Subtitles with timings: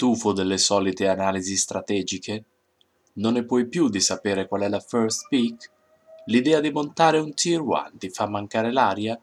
[0.00, 2.44] Stufo delle solite analisi strategiche?
[3.16, 5.70] Non ne puoi più di sapere qual è la first pick?
[6.28, 9.20] L'idea di montare un tier 1 ti fa mancare l'aria?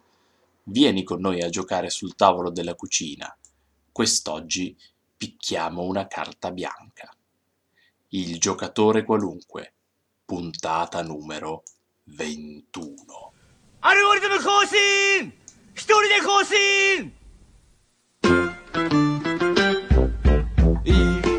[0.66, 3.36] Vieni con noi a giocare sul tavolo della cucina.
[3.92, 4.78] Quest'oggi
[5.18, 7.12] picchiamo una carta bianca.
[8.10, 9.74] Il giocatore qualunque.
[10.24, 11.64] Puntata numero
[12.04, 13.32] 21.
[13.80, 15.34] アルゴリズム更新
[15.74, 17.17] 一人で更新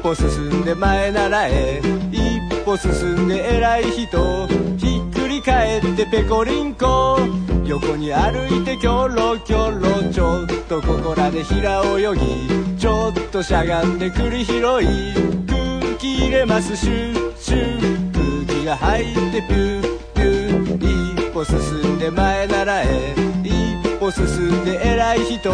[0.09, 1.81] 歩進んで前ならえ。
[2.11, 4.47] 一歩進んで偉い人。
[4.77, 7.19] ひっくり返ってペコリンコ。
[7.63, 10.11] 横に歩いてキョロキョロ。
[10.11, 12.79] ちょっとここらで平泳ぎ。
[12.79, 14.61] ちょっとしゃがんで栗拾い。
[14.61, 14.87] 空
[15.99, 16.75] 気入れます。
[16.75, 18.45] シュッシュッ。
[18.47, 23.13] 空気が入ってピュッピュッ一歩進んで前ならえ。
[23.43, 25.51] 一歩進んで偉い人。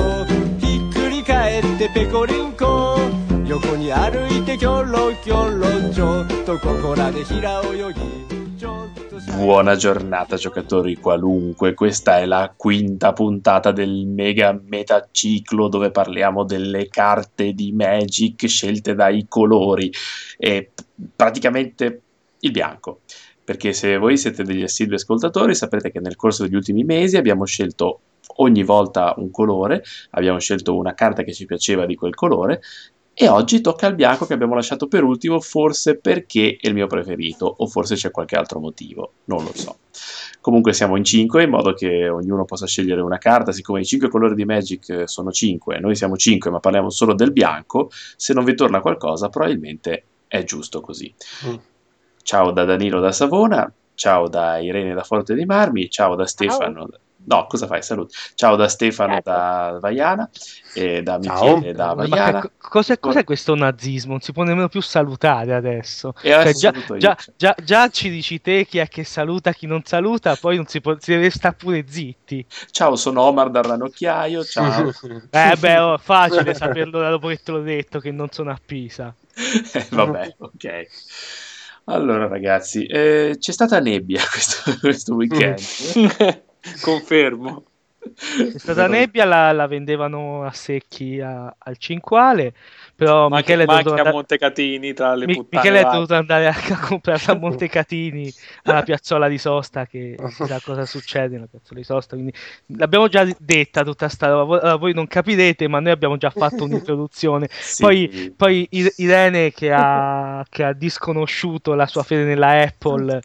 [0.60, 3.25] ひっくり返ってペコリンコ。
[3.47, 16.89] 横に歩いてキョロキョロちょっとここらで平泳ぎちょっとしゃがんで Buona giornata giocatori qualunque, questa è la quinta puntata del mega metaciclo dove parliamo delle
[16.89, 19.91] carte di Magic scelte dai colori
[20.39, 20.71] e
[21.17, 22.03] praticamente
[22.41, 23.01] il bianco.
[23.43, 27.45] Perché se voi siete degli assidui ascoltatori saprete che nel corso degli ultimi mesi abbiamo
[27.47, 28.01] scelto
[28.37, 32.61] ogni volta un colore, abbiamo scelto una carta che ci piaceva di quel colore
[33.18, 36.86] e oggi tocca al bianco che abbiamo lasciato per ultimo, forse perché è il mio
[36.86, 39.78] preferito, o forse c'è qualche altro motivo, non lo so.
[40.42, 44.10] Comunque siamo in 5 in modo che ognuno possa scegliere una carta, siccome i 5
[44.10, 48.34] colori di Magic eh, sono 5, noi siamo 5 ma parliamo solo del bianco, se
[48.34, 51.12] non vi torna qualcosa probabilmente è giusto così.
[51.48, 51.56] Mm.
[52.22, 56.90] Ciao da Danilo da Savona, ciao da Irene da Forte dei Marmi, ciao da Stefano.
[57.28, 57.82] No, cosa fai?
[57.82, 58.16] Saluti.
[58.36, 59.30] Ciao da Stefano Certo.
[59.32, 60.30] da Vaiana
[60.74, 61.56] e da Ciao.
[61.58, 62.42] Michele da Ma Vaiana.
[62.42, 64.12] che- cos'è, cos'è questo nazismo?
[64.12, 66.14] Non si può nemmeno più salutare adesso.
[66.22, 67.00] E adesso Cioè, già, saluto io.
[67.00, 70.68] già- già- già ci dici te chi è che saluta, chi non saluta, poi non
[70.68, 72.46] si, può, si deve stare pure zitti.
[72.70, 74.44] Ciao, sono Omar dal Ranocchiaio.
[74.44, 74.92] Ciao.
[75.32, 79.14] Eh beh, oh, facile saperlo dopo che te l'ho detto che non sono a Pisa.
[79.74, 80.88] Eh, Vabbè, ok.
[81.88, 85.60] Allora, ragazzi, eh, c'è stata nebbia questo, questo weekend.
[86.82, 87.66] Confermo.
[88.56, 92.54] Stata nebbia, la, la vendevano a secchi a- al cinquale,
[92.96, 94.12] però Ma Michele che è dovuto andare...
[94.12, 98.34] Montecatini tra le Mi- Michele è dovuto andare a, a comprare a Montecatini
[98.64, 102.34] alla piazzola di sosta che chissà cosa succede nella piazzola di sosta quindi
[102.68, 104.76] l'abbiamo già detta tutta sta roba.
[104.78, 107.50] Voi, non capirete ma noi abbiamo già fatto un'introduzione.
[107.66, 107.82] Sì.
[107.82, 113.20] poi, poi Ir- Irene che ha, che ha disconosciuto la sua fede nella Apple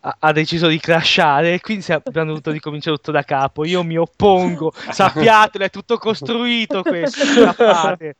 [0.00, 3.64] ha, ha deciso di crashare e quindi si- abbiamo dovuto ricominciare tutto da capo.
[3.64, 4.72] Io mi oppongo.
[4.90, 8.16] Sappiatelo è tutto costruito questo scappate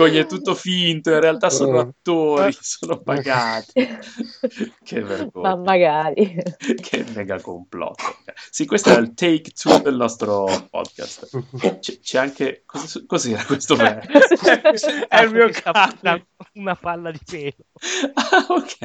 [0.00, 1.80] Vergogna, è tutto finto, in realtà sono Oh.
[1.80, 3.72] attori, sono pagati.
[4.82, 6.36] Che Ma vergogna, magari.
[6.80, 8.16] che mega complotto.
[8.50, 11.28] Sì, questo era il take two del nostro podcast.
[11.80, 12.62] C'è, c'è anche...
[12.66, 14.06] cos- Cos'era questo verbo?
[15.08, 15.50] È il mio
[16.00, 17.54] una, una palla di pelo
[18.14, 18.78] Ah, ok.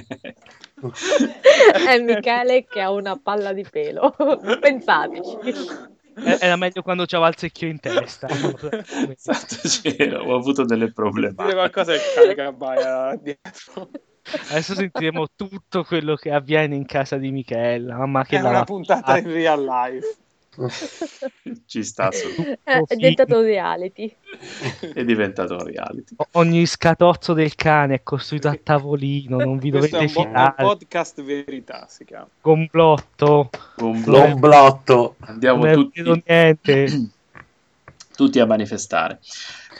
[1.86, 4.14] È Michele che ha una palla di pelo.
[4.60, 5.38] Pensateci.
[6.40, 8.28] Era meglio quando c'aveva il secchio in testa.
[9.10, 11.54] Esatto, c'era, ho avuto delle problematiche.
[11.54, 13.90] qualcosa che abbaia dietro.
[14.50, 17.98] Adesso sentiremo tutto quello che avviene in casa di Michela.
[17.98, 20.18] Mamma che È una la puntata in real life.
[21.66, 22.60] Ci sta assolutamente.
[22.64, 24.16] È, è diventato reality.
[24.94, 26.16] È diventato reality.
[26.34, 30.22] Ogni scatozzo del cane è costruito a tavolino, non vi Questo è dovete un, bo-
[30.22, 30.64] un fidare.
[30.64, 32.28] podcast verità, si chiama.
[32.42, 35.16] Complotto, Con Lomblotto.
[35.22, 37.10] Andiamo non tutti, niente.
[38.16, 39.20] tutti a manifestare.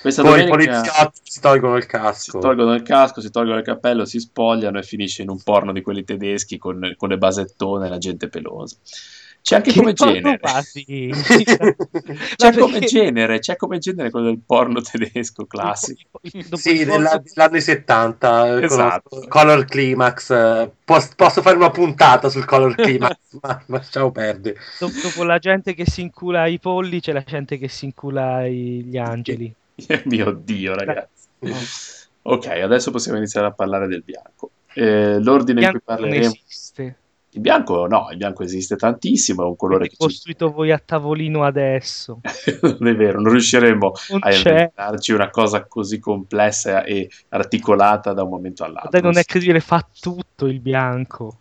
[0.02, 2.38] Questa Poi i poliziotti si tolgono il si casco.
[2.38, 5.82] tolgono il casco, si tolgono il cappello, si spogliano e finisce in un porno di
[5.82, 8.76] quelli tedeschi con, con le basettone e la gente pelosa.
[9.46, 10.40] C'è anche Che come genere.
[12.36, 16.20] C'è come genere, c'è come genere quello del porno tedesco classico.
[16.54, 19.10] Sì, il della- porno- degli anni 70, Esatto.
[19.10, 20.30] conosco Color Climax.
[20.32, 24.58] eh, pos- posso fare una puntata sul Color Climax, ma, ma lasciamo perdere.
[24.80, 28.48] do- dopo la gente che si incula i polli, c'è la gente che si incula
[28.48, 29.54] i- gli angeli.
[30.06, 31.28] Mio Dio, ragazzi.
[32.24, 34.50] Ok, adesso possiamo iniziare a parlare del bianco.
[34.74, 36.34] Eh, l'ordine in cui Bianco non parleremo.
[36.48, 36.96] esiste.
[37.36, 40.04] Il bianco no, il bianco esiste tantissimo, è un colore che Avete ci...
[40.06, 42.22] costruito voi a tavolino adesso.
[42.80, 48.24] non è vero, non riusciremo Non a inventarci una cosa così complessa e articolata da
[48.24, 48.90] un momento all'altro.
[48.90, 51.40] Dai, non è credibile, fa tutto il bianco.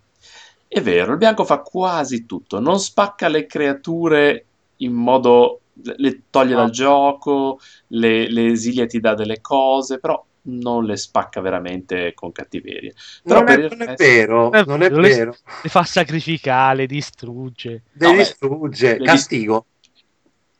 [0.67, 4.45] È vero, il bianco fa quasi tutto, non spacca le creature
[4.77, 5.61] in modo...
[5.75, 6.59] le toglie No.
[6.59, 7.57] dal gioco,
[7.87, 12.93] le, le esilia ti dà delle cose, però non le spacca veramente con cattiveria.
[13.25, 15.35] Però Non per è, il non è vero, Non è non è vero, le- vero.
[15.61, 17.83] Le fa sacrificare, le distrugge.
[17.93, 19.65] Le No, beh, distrugge, le castigo.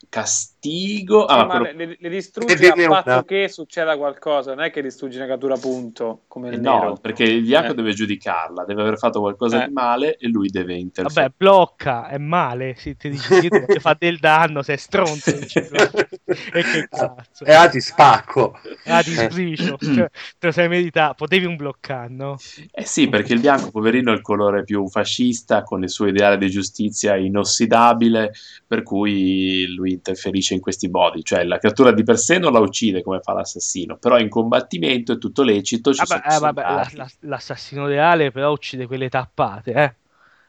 [0.10, 0.55] Castigo.
[0.66, 3.24] Ah, Sì, ma ma quello- le, le dirne a patto una.
[3.24, 6.96] che succeda qualcosa, non è che distruggi una cattura punto come eh, il no, nero.
[6.98, 7.76] perché il bianco Eh.
[7.76, 9.68] deve giudicarla, deve aver fatto qualcosa Eh.
[9.68, 11.22] di male e lui deve interferire.
[11.22, 12.76] Vabbè, blocca, è male.
[12.78, 15.30] Si ti dice ti fa del danno, sei stronzo.
[15.30, 17.46] e che cazzo.
[17.46, 18.58] E ah, ti spacco.
[18.86, 19.78] Ah, ti sbricio.
[19.78, 20.10] Cioè,
[20.40, 21.14] te lo sei meritato.
[21.16, 22.38] Potevi un bloccare, no?
[22.72, 26.38] Eh sì, perché il bianco, poverino, è il colore più fascista, con il suo ideale
[26.38, 28.32] di giustizia inossidabile,
[28.66, 31.24] per cui lui interferisce in questi modi.
[31.24, 35.14] Cioè, la creatura di per sé non la uccide come fa l'assassino, però in combattimento
[35.14, 35.94] è tutto lecito.
[35.94, 39.96] Ci Vabbè, sono eh, vabbè, la- la- l'assassino reale però uccide quelle tappate, eh.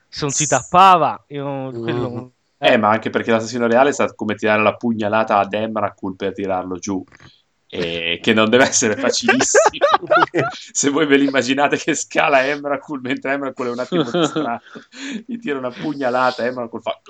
[0.09, 4.15] Se non si tappava, io non- quello non- Eh, ma anche perché l'assassino reale sa
[4.15, 7.05] come tirare la pugnalata ad Emrakul per tirarlo giù.
[7.69, 9.85] E che non deve essere facilissimo.
[10.73, 14.81] Se voi ve l'immaginate che scala Emrakul mentre Emrakul è un attimo distratto,
[15.27, 17.01] gli tira una pugnalata, Emrakul fa.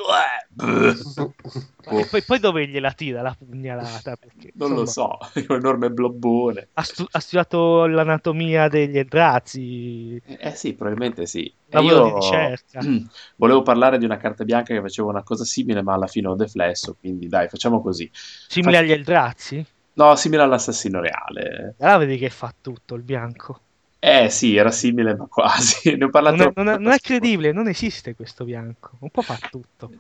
[1.89, 4.17] E poi, poi dove gliela tira la pugnalata?
[4.17, 6.69] Perché, Non lo insomma, so, è un enorme blobbone.
[6.73, 11.53] Ha, stu- ha studiato l'anatomia degli Eldrazi, Eh sì, probabilmente sì.
[11.69, 12.81] Lavoro di io ricerca.
[13.37, 16.35] volevo parlare di una carta bianca che faceva una cosa simile, ma alla fine ho
[16.35, 18.11] deflesso, quindi dai, facciamo così.
[18.13, 19.67] Simile Fa- agli Eldrazi?
[19.97, 21.75] No, simile all'assassino reale.
[21.81, 23.61] Allora vedi che fa tutto il bianco.
[23.99, 25.95] Eh sì, era simile, ma quasi.
[25.97, 28.93] Ne ho parlato Non è, non è- non è credibile, non esiste questo bianco.
[29.01, 29.91] Un po' fa tutto.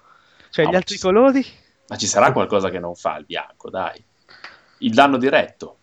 [0.50, 1.44] Cioè, No, gli ma altri ci- colori?
[1.88, 4.02] Ma ci sarà qualcosa che non fa il bianco, dai.
[4.78, 5.78] Il danno diretto,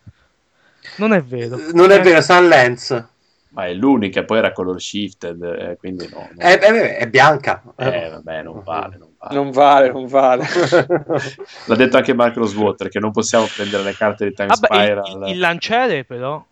[0.96, 1.56] Non è vero.
[1.72, 3.04] Non è vero, Sun Lens.
[3.50, 6.28] ma è l'unica, poi era color shifted, eh, quindi no.
[6.32, 6.40] no.
[6.40, 7.62] È, è- è bianca.
[7.76, 9.34] Eh, vabbè, non vale, non vale.
[9.34, 10.44] Non vale, non vale.
[11.66, 15.22] L'ha detto anche Marco Swater che non possiamo prendere le carte di Time il, Spiral.
[15.26, 16.44] il- il lanciere, però,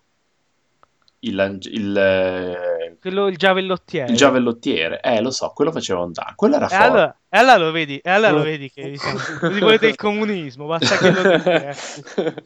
[1.20, 4.10] il, lanci- il, eh, quello, il giavellottiere.
[4.10, 6.32] il giavellottiere, eh, lo so, quello faceva un danno.
[6.34, 6.84] Quello era E forte.
[6.84, 9.18] allora, e allora lo vedi, e allora lo vedi che diciamo,
[9.60, 11.76] volete il comunismo, basta che lo dite.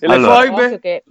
[0.00, 0.78] e le Allora- foibe?
[0.80, 1.04] che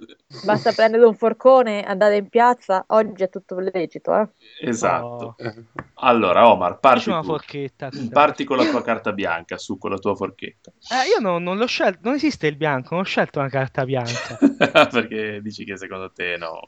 [0.44, 4.28] basta prendere un forcone, andare in piazza, oggi è tutto lecito, eh.
[4.62, 5.36] Esatto.
[5.38, 5.54] Oh,
[5.96, 7.90] Allora, Omar, parti, una forchetta.
[8.12, 10.72] parti con la tua carta bianca su con la tua forchetta.
[10.90, 13.86] Eh, io non, non l'ho scelto, non esiste il bianco, non ho scelto una carta
[13.86, 14.38] bianca.
[14.92, 16.60] Perché dici che secondo te no.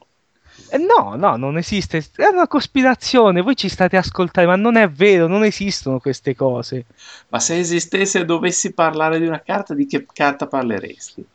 [0.70, 4.76] Eh, no, no, non esiste, è una cospirazione, voi ci state a ascoltare, ma non
[4.76, 6.84] è vero, non esistono queste cose.
[7.30, 11.26] Ma se esistesse e dovessi parlare di una carta, di che carta parleresti?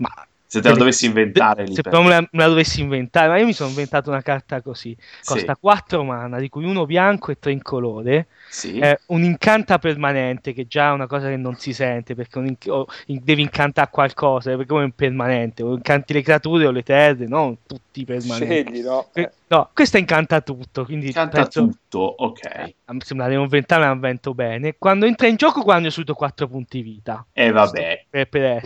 [0.00, 0.08] Ma
[0.46, 3.38] Se te la dovessi inventare se per- però me la, me la dovessi inventare, ma
[3.38, 7.30] io mi sono inventato una carta così, costa Sì, 4 mana, di cui uno bianco
[7.30, 8.78] e 3 incolore, sì.
[8.78, 12.46] è un incanta permanente, che già è una cosa che non si sente, perché un
[12.46, 16.82] inc- in- devi incantare qualcosa, perché come è permanente, o incanti le creature o le
[16.82, 18.72] terre, non tutti permanenti.
[18.72, 19.08] Scegli, no?
[19.12, 22.44] Que- No, questa incanta tutto, quindi Canta penso- tutto, ok.
[22.44, 24.76] eh, sembra devo inventare, ma invento bene.
[24.78, 27.26] Quando entra in gioco guadagno subito 4 punti vita.
[27.32, 28.04] E vabbè.
[28.08, 28.62] Per, per.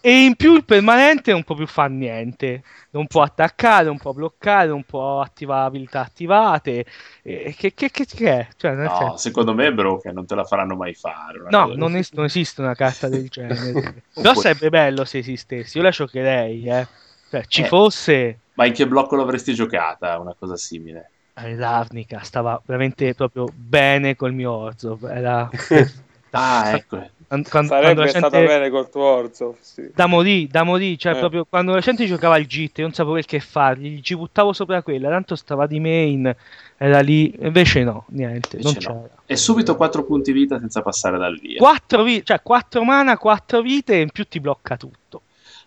[0.00, 2.62] E in più il permanente non può più fare niente.
[2.92, 6.86] Non può attaccare, non può bloccare, non può attivare abilità attivate.
[7.20, 8.48] E che, che, che, che è?
[8.56, 11.42] Cioè, No, senso- secondo me, bro, che non te la faranno mai fare.
[11.50, 13.70] no, non, es- non esiste una carta del genere.
[13.70, 15.76] Non Però sarebbe bello se esistesse.
[15.76, 16.86] Io la giocherei, eh.
[17.28, 17.66] Cioè, ci Eh.
[17.66, 18.38] fosse.
[18.56, 20.18] Ma in che blocco l'avresti giocata?
[20.18, 21.10] Una cosa simile.
[21.34, 25.04] Eh, L'Arnica stava veramente proprio bene col mio Orzhov.
[25.04, 25.48] Era.
[26.38, 26.98] Ah, ecco.
[27.28, 29.56] Quando, quando Sarebbe stata gente- bene col tuo orzo.
[29.60, 29.90] Sì.
[29.94, 31.18] Da morì, da morì, cioè Eh.
[31.18, 34.82] proprio quando la gente giocava al GIT io non sapevo che fargli, ci buttavo sopra
[34.82, 36.30] quella, tanto stava di main,
[36.76, 38.94] era lì, invece no, niente, non Invece no.
[39.02, 39.14] c'era.
[39.24, 41.56] E subito 4 punti vita senza passare dal via.
[41.58, 45.22] 4 vi- cioè 4 mana, 4 vite e in più ti blocca tutto.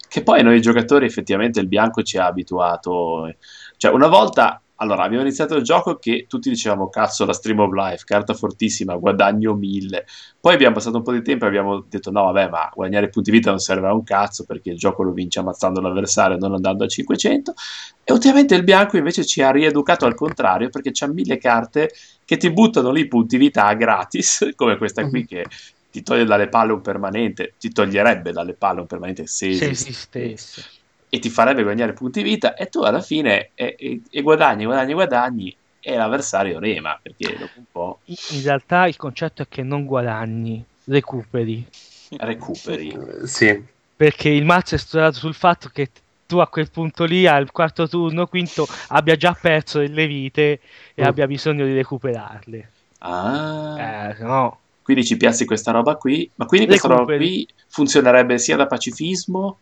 [0.09, 3.31] Che poi noi giocatori effettivamente il bianco ci ha abituato.
[3.77, 7.71] Cioè, una volta, allora, abbiamo iniziato il gioco che tutti dicevamo, cazzo, la Stream of
[7.73, 10.05] Life, carta fortissima, guadagno 1000.
[10.39, 13.29] Poi abbiamo passato un po' di tempo e abbiamo detto, no, vabbè, ma guadagnare punti
[13.29, 16.85] vita non serve a un cazzo perché il gioco lo vince ammazzando l'avversario, non andando
[16.85, 17.53] a 500.
[18.03, 21.91] E ultimamente il bianco invece ci ha rieducato al contrario perché c'ha mille carte
[22.23, 25.45] che ti buttano lì punti vita gratis, come questa qui che
[25.99, 29.69] ti toglie dalle palle un permanente, ti toglierebbe dalle palle un permanente se, Se esiste,
[29.69, 30.63] esistesse.
[31.09, 34.93] e ti farebbe guadagnare punti vita e tu alla fine e, e- e guadagni, guadagni,
[34.93, 39.85] guadagni e l'avversario rema perché dopo un po' In realtà il concetto è che non
[39.85, 41.65] guadagni, recuperi,
[42.27, 42.91] recuperi.
[43.25, 43.63] sì.
[43.95, 45.91] perché il mazzo è strutturato sul fatto che
[46.25, 50.61] tu a quel punto lì al quarto turno, quinto, abbia già perso delle vite
[50.95, 51.05] e Mm.
[51.05, 52.73] abbia bisogno di recuperarle.
[53.01, 54.58] Ah, Eh, no,
[54.89, 59.59] quindi ci piazzi questa roba qui, ma quindi questa roba qui funzionerebbe sia da pacifismo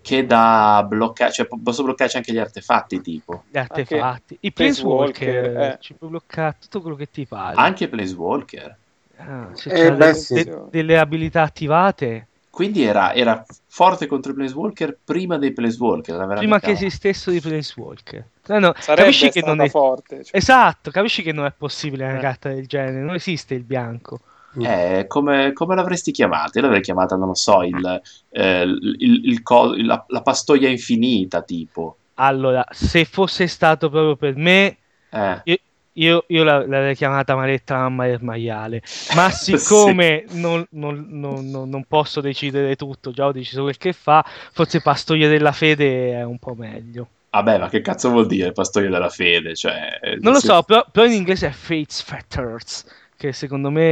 [0.00, 4.36] che da bloccare, cioè po- posso bloccarci anche gli artefatti tipo, Gli artefatti.
[4.40, 5.78] I Planeswalker, Planeswalker, eh.
[5.80, 7.56] ci puoi bloccare tutto quello che ti pare.
[7.56, 8.76] anche Planeswalker.
[9.16, 10.34] Ah, se Eh, beh, delle, sì.
[10.34, 16.14] de- delle abilità attivate, Quindi era, era forte contro i Planeswalker prima dei Planeswalker.
[16.14, 18.24] prima veramente- che esistessero i Planeswalker.
[18.46, 19.68] No, no, capisci che non è...
[19.68, 20.22] forte.
[20.22, 20.36] cioè.
[20.36, 22.20] Esatto, capisci che non è possibile una Eh.
[22.20, 24.20] carta del genere, non esiste il bianco.
[24.56, 26.52] Eh, come, come l'avresti chiamata?
[26.54, 30.68] Io l'avrei chiamata, non lo so, il, eh, il- il- il co- la, la pastoia
[30.68, 31.96] infinita, tipo.
[32.14, 34.76] Allora, se fosse stato proprio per me,
[35.10, 35.56] Eh, io,
[35.94, 38.82] io, io la- l'avrei chiamata Maretta Mamma del Maiale.
[39.14, 43.92] Ma siccome non, non- non- non- non posso decidere tutto, già ho deciso quel che
[43.92, 47.08] fa, forse Pastoia della Fede è un po' meglio.
[47.30, 49.54] vabbè, ma che cazzo vuol dire pastoia della fede?
[49.54, 52.84] Cioè, Non lo se- so, però, però in inglese è Fates Fetters,
[53.16, 53.84] che secondo me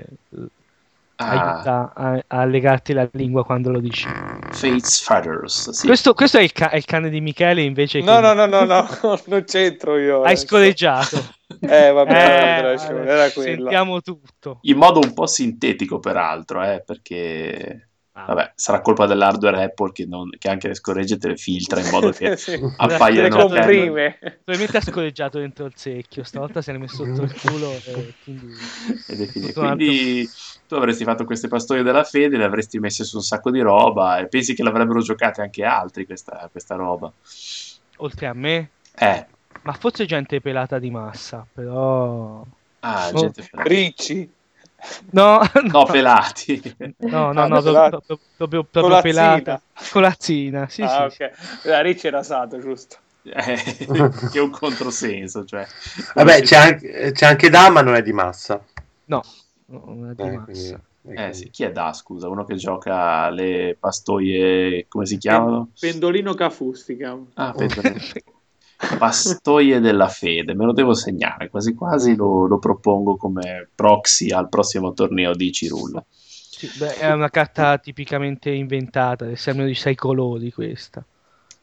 [0.00, 0.04] eh,
[1.20, 4.06] Ah, aiuta a, a legarti la lingua quando lo dici.
[4.50, 5.86] Fates Feathers, sì.
[5.86, 8.46] Questo, questo è, il ca- è il cane di Michele invece No, che no, no,
[8.46, 8.88] no, no,
[9.26, 10.18] non c'entro io.
[10.22, 10.46] hai adesso.
[10.46, 11.24] scorreggiato.
[11.60, 13.62] Eh, vabbè, Eh, vabbè, era quello.
[13.62, 14.58] sentiamo tutto.
[14.62, 17.87] In modo un po' sintetico, peraltro, eh, perché...
[18.26, 21.88] Vabbè, sarà colpa dell'hardware Apple che, non- che anche le scorregge te le filtra in
[21.90, 22.58] modo che Sì.
[22.76, 24.18] appaiano Le comprime.
[24.44, 28.46] Probabilmente ha scorreggiato dentro il secchio, stavolta se l'è messo sotto il culo e quindi...
[29.06, 29.48] Ed è finito.
[29.48, 30.28] Tutto un altro- Quindi
[30.66, 34.18] tu avresti fatto queste pastoie della fede, le avresti messe su un sacco di roba
[34.18, 37.12] e pensi che l'avrebbero giocate anche altri questa, questa roba.
[37.98, 39.26] Oltre a me, Eh,
[39.62, 42.44] ma forse gente pelata di massa, però...
[42.80, 43.12] ah, Oh.
[43.14, 43.68] gente pelata.
[43.68, 44.36] Ricci.
[45.12, 45.40] No,
[45.72, 46.60] No, pelati.
[46.98, 47.98] no, no, no, pelata.
[47.98, 49.40] proprio, proprio, proprio Colazzina.
[49.40, 49.62] pelata.
[49.90, 51.22] Colazzina, sì, ah, sì.
[51.22, 51.30] ok.
[51.64, 52.96] La Ricci era sato, giusto.
[53.22, 53.56] Eh,
[54.30, 55.66] che è un controsenso, cioè.
[56.14, 58.62] Vabbè, c'è anche, c'è anche Da, ma non è di massa.
[59.06, 59.22] No,
[59.66, 60.44] no, non è di Eh, massa.
[60.44, 60.86] quindi-
[61.20, 62.28] Eh sì, chi è da, scusa?
[62.28, 65.70] Uno che gioca le pastoie, come si chiamano?
[65.78, 67.24] Pendolino Cafù si chiama.
[67.34, 67.82] Ah, pensa-
[68.96, 74.48] Pastoie della fede, me lo devo segnare, quasi quasi lo, lo propongo come proxy al
[74.48, 76.04] prossimo torneo di Cirulla.
[76.08, 81.04] Sì, beh, è una carta tipicamente inventata, del segno di sei colori questa.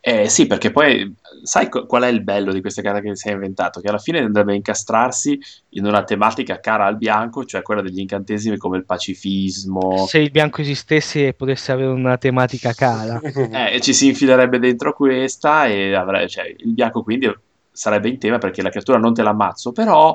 [0.08, 3.32] Eh sì, perché poi sai qual è il bello di queste carte che si è
[3.32, 3.80] inventato?
[3.82, 7.98] Che alla fine andrebbe a incastrarsi in una tematica cara al bianco, cioè quella degli
[8.02, 13.20] incantesimi come il pacifismo, Se il bianco esistesse e potesse avere una tematica cara.
[13.74, 17.28] eh, ci si infilerebbe dentro questa e avre- cioè, il bianco quindi
[17.72, 20.14] sarebbe in tema perché la creatura non te l'ammazzo, però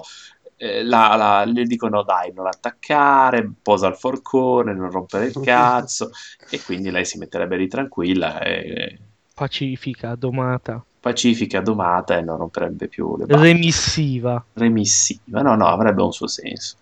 [0.56, 6.10] eh, la- la- le dicono dai, non attaccare, posa il forcone, non rompere il cazzo,
[6.48, 8.98] e quindi lei si metterebbe lì tranquilla e
[9.40, 13.52] Pacifica, domata, pacifica, domata e non romperebbe più le balle.
[13.52, 14.44] remissiva.
[14.52, 15.40] remissiva.
[15.42, 16.76] No, no, avrebbe un suo senso.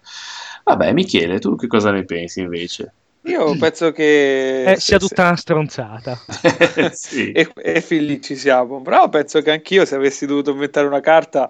[0.64, 2.92] Vabbè, Michele, tu che cosa ne pensi invece?
[3.22, 6.16] Io penso che Eh, sia tutta una stronzata.
[6.92, 7.30] sì.
[7.32, 8.82] e, e fin lì ci siamo.
[8.82, 11.48] Però penso che anch'io se avessi dovuto inventare una carta,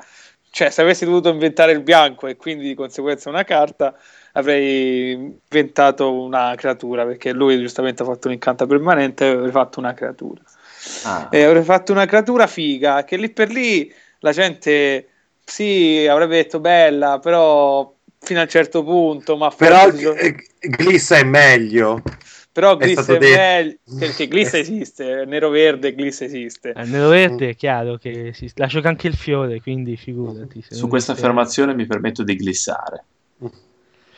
[0.50, 3.94] cioè se avessi dovuto inventare il bianco e quindi di conseguenza una carta,
[4.32, 9.78] avrei inventato una creatura, perché lui giustamente ha fatto un incanto permanente e avrei fatto
[9.78, 10.42] una creatura.
[11.04, 15.08] Ah, E avrei fatto una creatura figa, che lì per lì la gente
[15.44, 20.14] sì, avrebbe detto bella, però fino a un certo punto, ma Però forse si so-
[20.14, 22.02] eh, Glissa è meglio.
[22.52, 23.36] però è Gliss stato è detto.
[23.36, 26.72] meglio, perché Gliss esiste, nero-verde Gliss esiste.
[26.76, 28.50] Eh, nero verde è chiaro che si...
[28.56, 30.62] lascio che anche il fiore, quindi figurati.
[30.62, 33.04] se su questa esiste- affermazione mi permetto di glissare.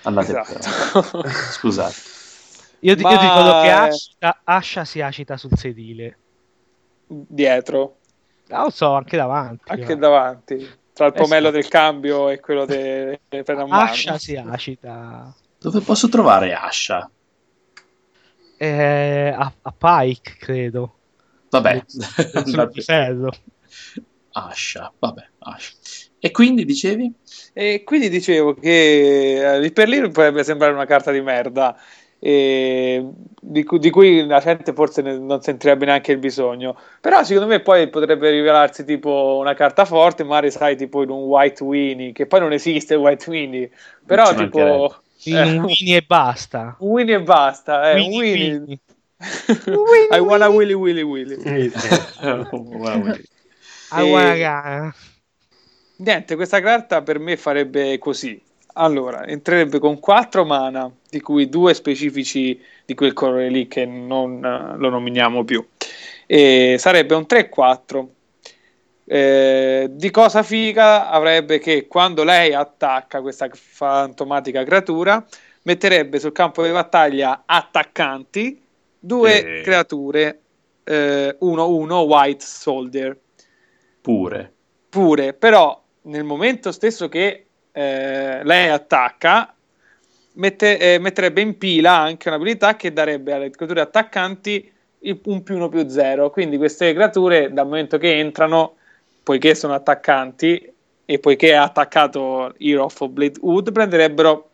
[0.02, 0.42] Andate però.
[0.42, 1.28] Esatto.
[1.28, 1.94] Scusate.
[2.80, 6.16] Io, Ma, io dico che eh, Ascia, Ascia si agita sul sedile.
[7.12, 7.96] Dietro,
[8.50, 9.62] Ah, lo so, anche davanti.
[9.72, 10.00] anche va.
[10.00, 11.50] davanti, tra il pomello Esatto.
[11.62, 13.82] del cambio e quello del del freno a mano.
[13.82, 17.10] Ascia si agita Dove posso trovare Asha?
[18.58, 20.94] eh, a, a Pike, credo.
[21.50, 23.30] Vabbè, Sul ferro.
[24.32, 25.72] Asha, vabbè, Asha.
[26.20, 27.12] E quindi dicevi?
[27.52, 31.76] E quindi dicevo che eh, lì per lì potrebbe sembrare una carta di merda,
[32.20, 36.76] di, cui, di cui la gente forse ne- non sentirebbe neanche il bisogno.
[37.00, 41.22] Però secondo me poi potrebbe rivelarsi tipo una carta forte, magari sai, tipo in un
[41.22, 43.70] White Winnie, che poi non esiste White Winnie,
[44.04, 45.02] però tipo.
[45.24, 46.76] In eh, un Winnie e basta.
[46.78, 48.60] un Winnie e basta, eh, un Winnie, Winnie.
[48.60, 48.80] Winnie.
[50.16, 51.36] I wanna Willy Willy Willy.
[53.92, 54.92] E-
[55.98, 58.40] Niente, questa carta per me farebbe così.
[58.74, 64.44] Allora, entrerebbe con 4 mana, di cui due specifici di quel colore lì che non
[64.44, 65.66] eh, lo nominiamo più.
[66.26, 68.06] E sarebbe un 3-4.
[69.04, 75.24] Eh, di cosa figa avrebbe che quando lei attacca questa fantomatica creatura,
[75.62, 78.62] metterebbe sul campo di battaglia attaccanti
[78.98, 79.62] due Eh.
[79.62, 80.40] creature
[80.84, 83.18] eh, 1-1 White Soldier.
[84.00, 84.52] Pure.
[84.88, 89.54] Pure, però nel momento stesso che eh, lei attacca,
[90.34, 95.56] mette- eh, metterebbe in pila anche un'abilità che darebbe alle creature attaccanti il- un più
[95.56, 96.30] uno più zero.
[96.30, 98.76] Quindi queste creature, dal momento che entrano,
[99.22, 100.72] poiché sono attaccanti
[101.04, 104.48] e poiché ha attaccato Hero of Blade Wood, prenderebbero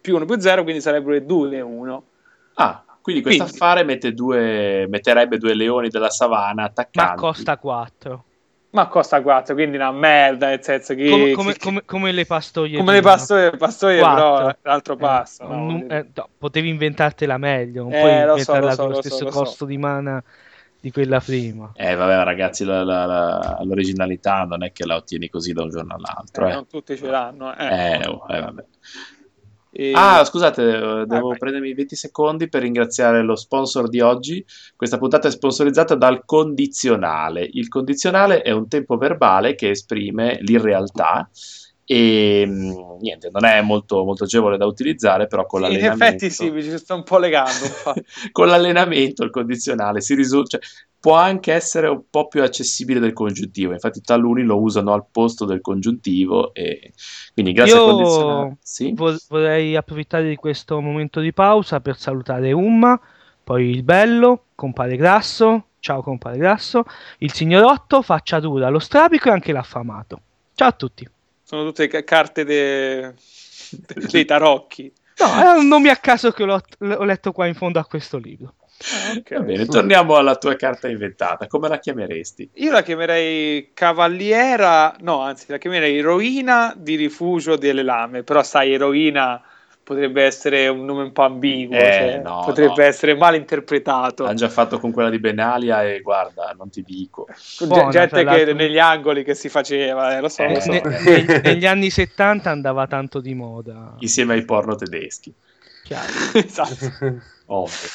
[0.00, 2.04] più uno più zero, quindi sarebbero le 2 1.
[2.54, 7.16] Ah, quindi questo affare mette due, metterebbe due leoni della savana Ma attaccanti.
[7.20, 8.24] costa 4.
[8.72, 11.08] Ma costa 4, quindi una merda, nel senso che...
[11.10, 12.76] Come, come- che- come- come le pastoie.
[12.78, 15.42] come le pastoie, pastoie però l'altro passo.
[15.42, 15.84] Eh, no?
[15.88, 18.94] eh, no, potevi inventartela meglio, non Eh, puoi lo so, inventarla lo so, con lo
[18.96, 19.38] lo so, stesso lo so.
[19.40, 20.22] costo di mana
[20.78, 21.72] di quella prima.
[21.74, 25.70] Eh, vabbè, ragazzi, la- la- la- l'originalità non è che la ottieni così da un
[25.70, 26.46] giorno all'altro.
[26.46, 26.54] Eh, Eh.
[26.54, 27.54] non tutti ce l'hanno.
[27.56, 27.66] Eh.
[27.66, 28.64] Eh, oh, eh, vabbè.
[29.72, 31.38] E- Ah, scusate, eh, devo vai.
[31.38, 34.44] prendermi 20 secondi per ringraziare lo sponsor di oggi.
[34.76, 37.48] Questa puntata è sponsorizzata dal condizionale.
[37.52, 41.28] Il condizionale è un tempo verbale che esprime l'irrealtà
[41.84, 46.30] e mh, niente, non è molto, molto agevole da utilizzare, però con in l'allenamento effetti
[46.30, 47.66] sì, mi ci sto un po' legando.
[48.32, 50.60] con l'allenamento il condizionale si risulta, cioè,
[51.00, 53.72] può anche essere un po' più accessibile del congiuntivo.
[53.72, 56.52] Infatti, taluni lo usano al posto del congiuntivo.
[56.52, 56.92] E
[57.32, 58.92] quindi, grazie Io al condizionale, sì?
[58.92, 63.00] Vorrei approfittare di questo momento di pausa per salutare Umma,
[63.42, 66.84] poi il bello, compare Grasso, ciao compare Grasso,
[67.18, 70.20] il signorotto, Facciatura, lo strabico e anche l'affamato.
[70.54, 71.08] Ciao a tutti.
[71.42, 73.14] Sono tutte ca- carte de-
[73.70, 74.92] de- dei tarocchi.
[75.18, 78.18] No, è un nome a caso che l'ho, l'ho letto qua in fondo a questo
[78.18, 78.54] libro.
[78.92, 79.34] Ah, ok.
[79.34, 81.46] Va bene, torniamo alla tua carta inventata.
[81.46, 82.50] Come la chiameresti?
[82.54, 88.22] Io la chiamerei cavaliera, no, anzi, la chiamerei eroina di rifugio delle lame.
[88.22, 89.40] Però, sai, eroina
[89.82, 92.88] potrebbe essere un nome un po' ambiguo, Eh, cioè, no, potrebbe no.
[92.88, 94.24] essere mal interpretato.
[94.24, 97.26] Hanno già fatto con quella di Benalia e guarda, non ti dico.
[97.56, 98.54] Con Buona, ge- gente tra che l'altro.
[98.54, 100.70] negli angoli che si faceva, eh, lo so, Eh, lo so.
[100.70, 103.94] Ne- ne- negli anni 70 andava tanto di moda.
[104.00, 105.34] Insieme ai porno tedeschi.
[105.82, 106.12] Chiaro.
[106.34, 107.20] Esatto.
[107.46, 107.88] Ovvio.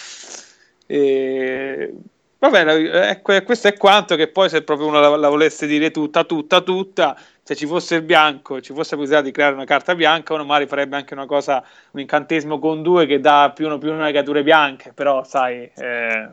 [0.86, 1.94] E...
[2.38, 5.90] Va bene, ecco, questo è quanto che poi se proprio uno la, la volesse dire
[5.90, 9.66] tutta, tutta, tutta, se ci fosse il bianco, ci fosse la possibilità di creare una
[9.66, 13.66] carta bianca, uno magari farebbe anche una cosa, un incantesimo con due che dà più
[13.66, 16.30] uno più una creature bianche, però sai, eh,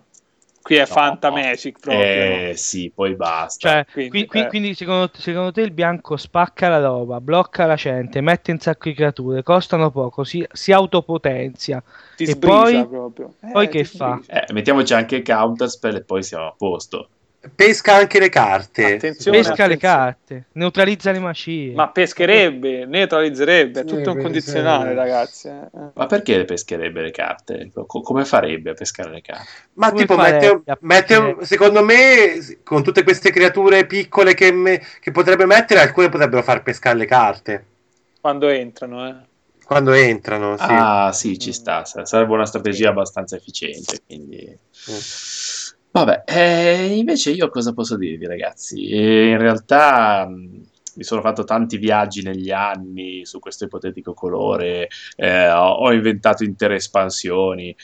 [0.62, 1.34] qui è No, Fanta no.
[1.34, 2.02] Magic proprio.
[2.02, 3.68] Eh sì, poi basta.
[3.68, 4.46] Cioè, Quindi, qui- eh.
[4.46, 8.88] quindi secondo, secondo te il bianco spacca la roba, blocca la gente, mette un sacco
[8.88, 11.82] di creature, costano poco, si, si autopotenzia.
[12.16, 13.34] ti e poi- proprio.
[13.42, 14.20] Eh, poi che ti fa?
[14.26, 17.08] Eh, mettiamoci anche il counterspell e poi siamo a posto.
[17.54, 18.84] Pesca anche le carte.
[18.84, 19.78] Attenzione, Pesca le attenzione.
[19.78, 21.72] carte, neutralizza le macie.
[21.74, 25.48] Ma pescherebbe, neutralizzerebbe, è tutto un condizionale, ragazzi.
[25.48, 25.68] eh.
[25.94, 27.70] Ma perché le pescherebbe le carte?
[27.72, 29.48] Co- come farebbe a pescare le carte?
[29.74, 35.10] Ma Come tipo, mette, mette secondo me, con tutte queste creature piccole che, me- che
[35.10, 37.64] potrebbe mettere, alcune potrebbero far pescare le carte
[38.20, 39.14] Quando entrano, eh.
[39.64, 40.56] quando entrano.
[40.56, 40.64] Sì.
[40.68, 41.84] Ah, sì, ci sta.
[41.84, 44.00] sa- Sarebbe una strategia abbastanza efficiente.
[44.06, 44.58] Quindi...
[45.94, 48.88] Vabbè, eh, invece io cosa posso dirvi, ragazzi?
[48.88, 50.60] Eh, in realtà mh,
[50.94, 56.44] mi sono fatto tanti viaggi negli anni su questo ipotetico colore, eh, ho, ho inventato
[56.44, 57.76] intere espansioni,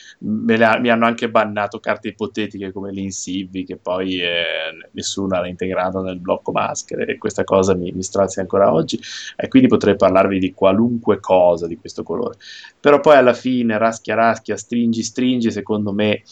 [0.59, 6.01] ha- mi hanno anche bannato carte ipotetiche come l'Insibvi, che poi eh, nessuno ha integrato
[6.01, 8.99] nel blocco maschere, e questa cosa mi, mi strazia ancora oggi,
[9.35, 12.37] e quindi potrei parlarvi di qualunque cosa di questo colore.
[12.79, 16.23] Però poi alla fine, raschia raschia, stringi stringi, secondo me...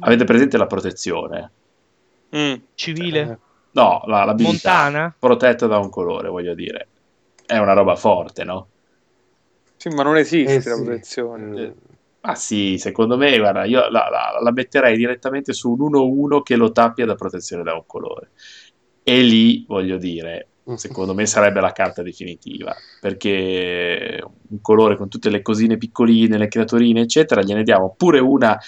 [0.00, 1.50] Avete presente la protezione?
[2.34, 2.54] Mm.
[2.74, 3.38] Civile?
[3.72, 5.16] No, la, l'abilità Montana?
[5.18, 6.88] protetta da un colore, voglio dire.
[7.44, 8.68] È una roba forte, no?
[9.76, 11.66] Sì, ma non esiste Eh, la protezione.
[11.66, 11.70] Mm.
[12.20, 16.56] Ah sì, secondo me, guarda, io la, la- la metterei direttamente su un 1-1 che
[16.56, 18.30] lo tappia da protezione da un colore.
[19.02, 24.20] E lì, voglio dire, secondo me sarebbe la carta definitiva, perché
[24.50, 28.58] un colore con tutte le cosine piccoline, le creaturine, eccetera, gliene diamo pure una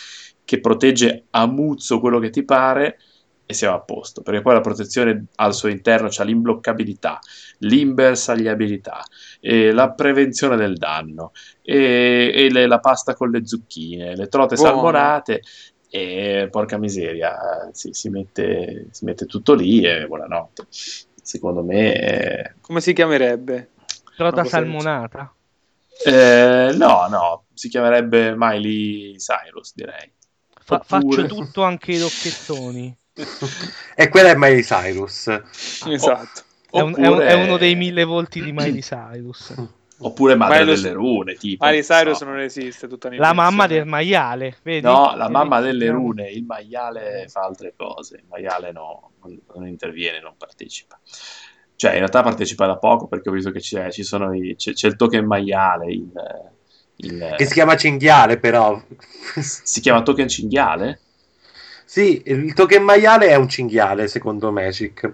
[0.50, 2.98] che protegge a muzzo quello che ti pare
[3.46, 7.20] e siamo a posto, perché poi la protezione al suo interno c'ha l'imbloccabilità,
[7.58, 9.00] l'imbersagliabilità,
[9.38, 11.30] e la prevenzione del danno,
[11.62, 14.72] e, e le- la pasta con le zucchine, le trote Buono.
[14.72, 15.42] salmonate,
[15.88, 20.66] e porca miseria, si, si mette, si mette tutto lì e buonanotte.
[20.68, 21.94] Secondo me...
[21.94, 23.68] eh, Come si chiamerebbe?
[24.16, 25.32] Trota salmonata?
[26.04, 30.12] eh, no, no, si chiamerebbe Miley Cyrus, direi.
[30.85, 32.96] Fa- Oppure- Faccio tutto anche i rocchettoni.
[33.94, 35.26] E quella è Miley Cyrus.
[35.87, 36.42] Esatto.
[36.70, 39.54] È, un- è un- Oppure- è uno dei mille volti di Miley Cyrus.
[40.02, 41.66] Oppure madre Miley- delle rune, tipo.
[41.66, 42.30] Miley Cyrus no.
[42.30, 44.87] non esiste, tutta La mamma del maiale, vedi?
[44.87, 45.33] No, la Vedi?
[45.33, 49.11] mamma delle rune, il maiale fa altre cose, il maiale no,
[49.54, 50.98] non, interviene, non partecipa.
[51.76, 54.72] Cioè, in realtà partecipa da poco perché ho visto che c'è, ci sono i- c'è,
[54.72, 56.11] c'è il token maiale, il,
[57.02, 58.80] il- Che si chiama cinghiale, però.
[59.40, 61.00] si chiama token cinghiale?
[61.84, 65.12] sì, il token maiale è un cinghiale, secondo Magic.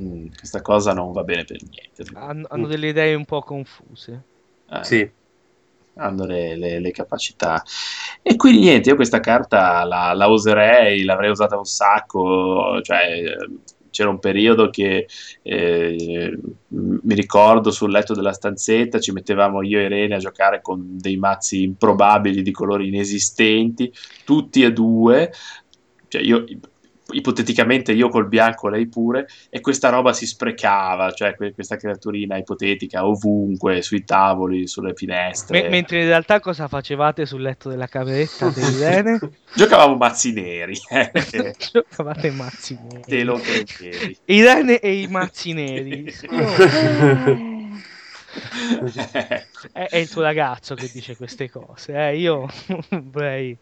[0.00, 2.04] Mm, questa cosa non va bene per niente.
[2.14, 4.22] Hanno, hanno delle idee un po' confuse.
[4.70, 5.10] Eh, Sì.
[5.96, 7.62] hanno le, le- le capacità.
[8.22, 13.34] E quindi niente, io questa carta la, la userei, l'avrei usata un sacco, cioè
[13.92, 15.06] c'era un periodo che
[15.42, 20.96] eh, mi ricordo sul letto della stanzetta ci mettevamo io e Irene a giocare con
[20.98, 23.92] dei mazzi improbabili di colori inesistenti,
[24.24, 25.30] tutti e due,
[26.08, 26.44] cioè io
[27.12, 32.36] ipoteticamente io col bianco, lei pure, e questa roba si sprecava, cioè que- questa creaturina
[32.36, 35.62] ipotetica ovunque, sui tavoli, sulle finestre.
[35.62, 39.18] Me- mentre in realtà cosa facevate sul letto della cameretta di Irene?
[39.54, 41.10] Giocavamo mazzi neri, eh,
[41.72, 43.02] Giocavate mazzi neri.
[43.06, 44.16] te lo credevi.
[44.26, 46.04] Irene e i mazzi neri.
[46.30, 47.50] Io-
[49.72, 51.92] è, è il tuo ragazzo che dice queste cose.
[51.94, 52.46] eh, Io
[53.02, 53.56] vorrei.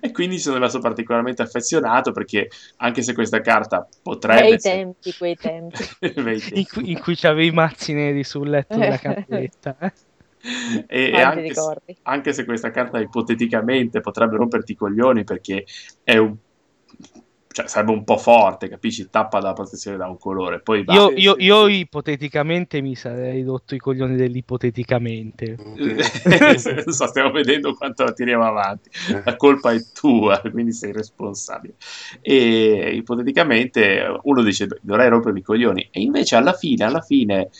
[0.00, 5.14] e quindi sono rimasto particolarmente affezionato perché anche se questa carta potrebbe Quei essere- tempi,
[5.16, 5.84] quei tempi.
[6.20, 6.58] Bei tempi.
[6.58, 9.76] In cui, in cui c'avevi i mazzi neri sul letto della cameretta.
[9.80, 9.92] eh.
[10.86, 15.64] e, e anche, se, anche se questa carta ipoteticamente potrebbe romperti i coglioni perché
[16.02, 16.34] è un
[17.52, 19.10] cioè sarebbe un po' forte, capisci?
[19.10, 20.60] Tappa la protezione da un colore.
[20.60, 20.94] Poi va.
[20.94, 25.56] Io, io- io ipoteticamente mi sarei rotto i coglioni dell'ipoteticamente.
[26.90, 28.90] So, stiamo vedendo quanto la tiriamo avanti.
[29.24, 31.74] La colpa è tua, quindi sei responsabile.
[32.20, 37.50] E ipoteticamente uno dice dovrei rompermi i coglioni, e invece alla fine, alla fine,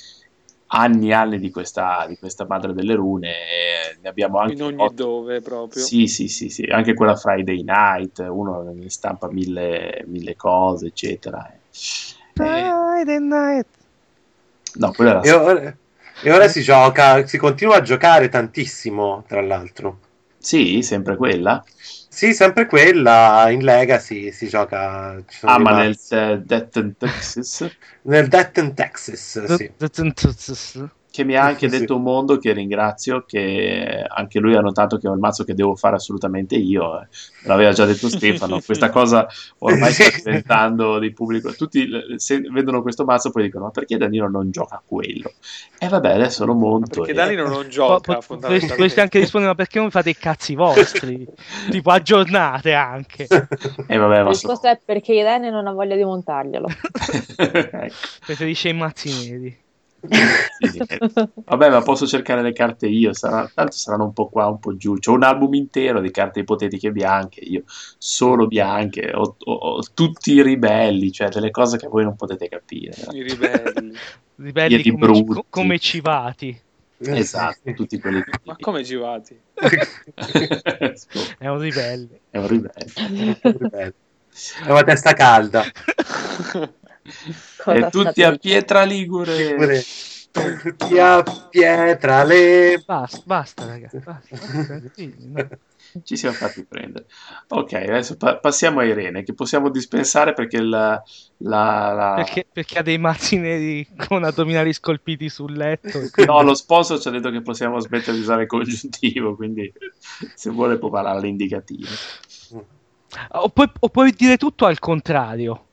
[0.72, 3.32] anni e anni di questa, di questa madre delle rune,
[4.00, 5.82] ne abbiamo anche In ogni fatto- dove proprio.
[5.82, 11.52] Sì, sì, sì, sì, anche quella Friday Night, uno ne stampa mille, mille cose, eccetera.
[12.34, 13.66] Friday night.
[14.74, 15.76] no, quella era E ora,
[16.22, 19.98] e ora si gioca, si continua a giocare tantissimo, tra l'altro.
[20.40, 21.62] Sì, sempre quella.
[22.08, 25.22] Sì, sempre quella, in Legacy si gioca...
[25.28, 27.70] ci sono Ah, ma nel eh, Death and Taxes,
[28.02, 29.70] Nel Death Texas, sì.
[31.10, 31.80] Che mi ha anche Sì, sì.
[31.80, 35.54] detto un mondo che ringrazio, che anche lui ha notato che è il mazzo che
[35.54, 37.00] devo fare assolutamente io.
[37.02, 37.06] eh.
[37.44, 38.60] L'aveva già detto Stefano.
[38.60, 39.26] Questa cosa
[39.58, 40.22] ormai sta Sì.
[40.24, 41.52] diventando di pubblico.
[41.52, 45.32] Tutti se vedono questo mazzo poi dicono: Ma perché Danilo non gioca a quello?
[45.78, 47.00] E vabbè, adesso lo monto.
[47.00, 50.54] Perché e- Danilo non gioca, po- potresti anche rispondere, ma perché non fate i cazzi
[50.54, 51.26] vostri?
[51.70, 53.26] tipo aggiornate anche.
[53.86, 56.68] E vabbè, La ma so- risposta è perché Irene non ha voglia di montarglielo.
[57.36, 57.94] Ecco.
[58.24, 59.58] Preferisce i mazzi neri.
[60.08, 60.84] Sì, sì.
[61.44, 64.76] Vabbè, ma posso cercare le carte io, sarà- tanto saranno un po' qua, un po'
[64.76, 64.94] giù.
[64.98, 67.62] C'ho un album intero di carte ipotetiche bianche, io
[67.98, 72.48] solo bianche, ho, ho- ho tutti i ribelli, cioè delle cose che voi non potete
[72.48, 72.94] capire.
[73.12, 73.92] I ribelli.
[74.40, 75.46] Ribelli come, ci- brutti.
[75.50, 76.62] come civati.
[77.02, 78.30] Esatto, tutti quelli che...
[78.44, 79.38] Ma come givati?
[81.38, 82.20] È un ribelle.
[82.30, 82.92] È un ribelle.
[84.64, 85.62] È una testa calda.
[87.62, 89.82] Cosa E tutti a pietra ligure.
[90.32, 92.80] Tutti a pietra le...
[92.86, 93.98] Basta, basta, ragazzi.
[93.98, 95.48] Basta, basta, tranquilli, no.
[96.04, 97.06] Ci siamo fatti prendere.
[97.48, 101.02] Ok, adesso pa- passiamo a Irene, che possiamo dispensare perché la...
[101.38, 105.98] la- la- Perché, perché ha dei mazzi neri con addominali scolpiti sul letto.
[105.98, 109.72] quindi- No, lo sponsor ci ha detto che possiamo smettere di usare il congiuntivo, quindi
[110.34, 111.88] se vuole può parlare all'indicativo.
[113.32, 115.64] O puoi, o puoi dire tutto al contrario.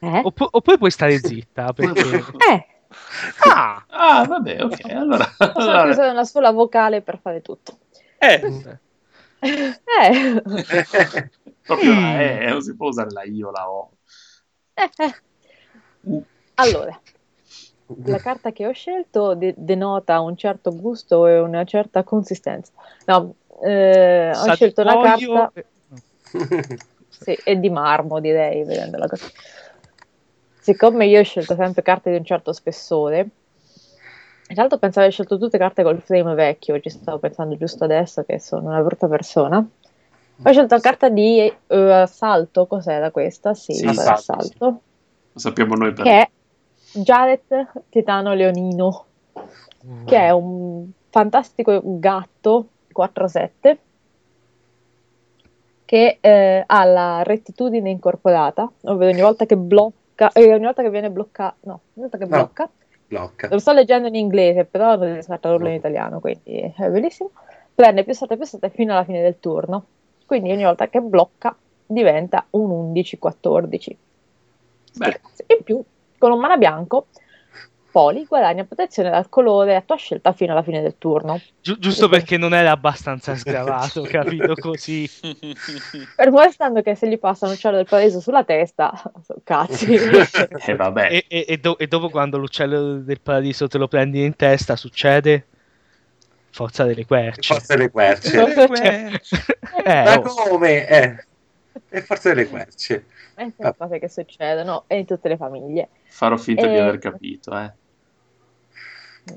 [0.00, 0.20] Eh?
[0.24, 1.72] Oppu- oppure puoi stare zitta.
[1.72, 2.02] Perché...
[2.50, 2.66] Eh,
[3.44, 3.84] Ah!
[3.88, 4.84] Ah, vabbè, ok.
[4.92, 7.76] Allora, allora- anche usare una sola vocale per fare tutto.
[8.16, 8.40] Eh,
[9.40, 10.42] Eh,
[11.62, 13.90] proprio la E, non si può usare la I o la O.
[14.74, 15.14] eh, eh.
[16.00, 16.24] Uh.
[16.54, 16.98] Allora,
[18.04, 22.72] la carta che ho scelto de- denota un certo gusto e una certa consistenza.
[23.04, 25.66] No, eh, ho scelto una olio carta, e-
[27.08, 29.26] sì, è di marmo direi, vedendola così.
[30.68, 35.12] Siccome io ho scelto sempre carte di un certo spessore, in realtà pensavo di aver
[35.12, 39.08] scelto tutte carte col frame vecchio, ci stavo pensando giusto adesso che sono una brutta
[39.08, 39.56] persona.
[39.56, 43.54] Ho scelto una carta di eh, assalto, cos'era questa?
[43.54, 44.80] Sì, Sì, assalto, assalto.
[45.32, 46.30] Lo sappiamo noi per Che è
[47.00, 49.06] Jared Titano Leonino,
[50.04, 53.78] che è un fantastico gatto 4-7
[55.86, 59.56] che eh, ha la rettitudine incorporata, ovvero ogni volta che
[60.18, 62.30] blocca, eh, ogni volta che viene bloccato, no, ogni volta che No.
[62.36, 62.68] blocca,
[63.06, 63.48] blocca.
[63.50, 67.30] Lo sto leggendo in inglese, però non riesco a tradurlo in italiano, quindi è bellissimo.
[67.74, 69.84] Prende più 7 più 7 fino alla fine del turno.
[70.26, 73.96] Quindi ogni volta che blocca diventa un 11-14.
[74.96, 75.82] Beh, In più,
[76.18, 77.06] con un mana bianco,
[77.90, 81.40] Poli guadagna protezione dal colore a tua scelta fino alla fine del turno.
[81.62, 85.08] Giu- giusto perché non era abbastanza sgravato, capito così.
[85.08, 88.92] Fermo restando che se gli passa un uccello del paradiso sulla testa,
[89.24, 89.94] sono cazzi.
[90.66, 91.08] eh, vabbè.
[91.10, 94.76] E, e- e do- e dopo quando l'uccello del paradiso te lo prendi in testa,
[94.76, 95.46] succede?
[96.50, 97.54] Forza delle querce.
[97.54, 98.36] Forza delle querce.
[99.84, 100.20] Eh, Ma oh.
[100.22, 100.86] come?
[100.86, 101.24] Eh.
[101.88, 103.04] E forza delle querce.
[103.38, 105.88] E sono cose che succedono e in tutte le famiglie.
[106.08, 106.80] Farò finta di Eh.
[106.80, 107.72] aver capito, eh.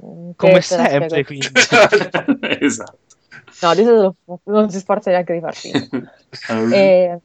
[0.03, 1.47] Mm, Come sempre, quindi.
[2.59, 2.97] esatto.
[3.61, 5.97] No, di solito non si sforza neanche di far finta.
[6.73, 7.19] Eh, E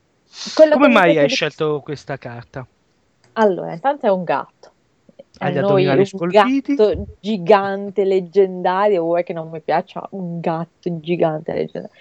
[0.55, 2.67] quello Come mai hai di- scelto questa carta?
[3.35, 4.73] Allora, intanto è un gatto.
[5.39, 6.75] A Hai gli noi un scolpiti?
[6.75, 11.95] gatto gigante, leggendario, vuoi che non mi piaccia un gatto gigante, leggendario.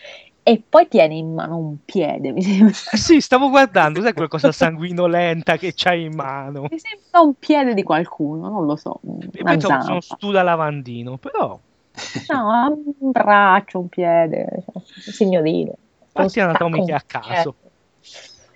[0.47, 2.73] E poi tiene in mano un piede, mi sembra.
[2.93, 6.67] Eh sì, stavo guardando, sai quella cosa sanguinolenta che c'hai in mano?
[6.69, 8.99] Mi sembra un piede di qualcuno, non lo so.
[9.33, 10.15] E Una poi sono, sono zampa.
[10.15, 11.59] stu da lavandino, però
[12.29, 15.75] No, ha un braccio, un piede, cioè, signorile.
[16.11, 17.55] parti Un anatomiche a caso.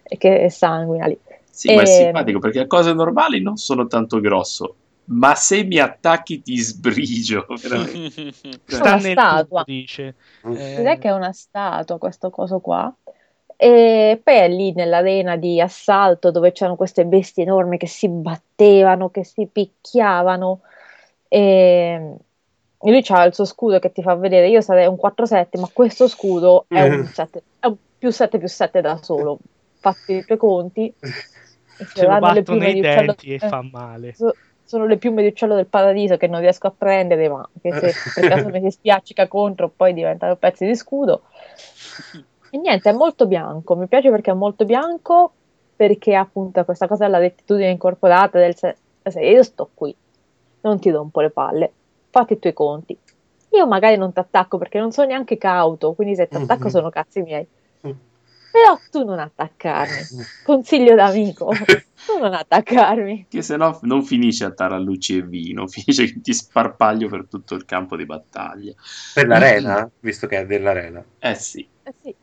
[0.04, 1.18] eh, che sanguina lì.
[1.52, 1.86] Sì, ma è Ehm.
[1.86, 4.76] simpatico perché a cose normali non sono tanto grosso,
[5.10, 7.46] ma se mi attacchi ti sbrigio.
[7.62, 8.32] veramente.
[8.66, 9.44] Sta Una nel statua.
[9.44, 10.16] tubo, dice.
[10.44, 12.94] Eh, che è una statua questo coso qua.
[13.62, 19.10] E poi è lì nell'arena di assalto dove c'erano queste bestie enormi che si battevano,
[19.10, 20.62] che si picchiavano.
[21.28, 22.16] E
[22.82, 24.48] lui ha il suo scudo che ti fa vedere.
[24.48, 28.48] Io sarei un 4-7, ma questo scudo è un, 7, è un più 7 più
[28.48, 29.40] 7 da solo.
[29.80, 30.94] Fatti i tuoi conti.
[31.00, 34.14] Se ce lo danno le batto piume nei di uccello- denti e eh, fa male.
[34.14, 34.36] so-
[34.70, 37.92] sono le piume di uccello del paradiso che non riesco a prendere, ma che se
[38.14, 41.24] per caso mi si spiaccica contro poi diventano pezzi di scudo.
[42.52, 45.34] E niente, è molto bianco, mi piace perché è molto bianco,
[45.76, 48.78] perché appunto questa cosa della rettitudine incorporata, del se,
[49.20, 49.96] io sto qui,
[50.62, 51.74] non ti rompo le palle,
[52.12, 52.96] fatti i tuoi conti.
[53.54, 56.70] Io magari non ti attacco perché non sono neanche cauto, quindi se ti attacco Mhm.
[56.70, 57.48] sono cazzi miei.
[58.52, 60.06] Però tu non attaccarmi,
[60.44, 61.52] consiglio d'amico,
[62.06, 63.28] tu non attaccarmi.
[63.30, 67.56] Che se no non finisce a tarallucci e vino, finisce che ti sparpaglio per tutto
[67.56, 68.74] il campo di battaglia.
[69.14, 71.04] Per l'arena, visto che è dell'arena.
[71.20, 71.68] Eh sì.
[71.84, 72.16] Eh sì.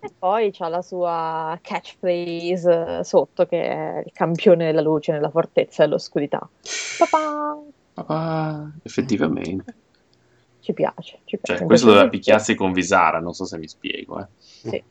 [0.00, 5.30] E poi c'ha la sua catchphrase eh, sotto che è il campione della luce nella
[5.30, 6.48] fortezza dell'oscurità.
[6.98, 7.60] Pa-pa!
[7.94, 9.74] Papà, effettivamente.
[10.60, 11.58] Ci piace, ci piace.
[11.58, 14.20] Cioè, questo doveva picchiarsi con Visara, non so se mi spiego.
[14.20, 14.26] Eh.
[14.36, 14.84] Sì.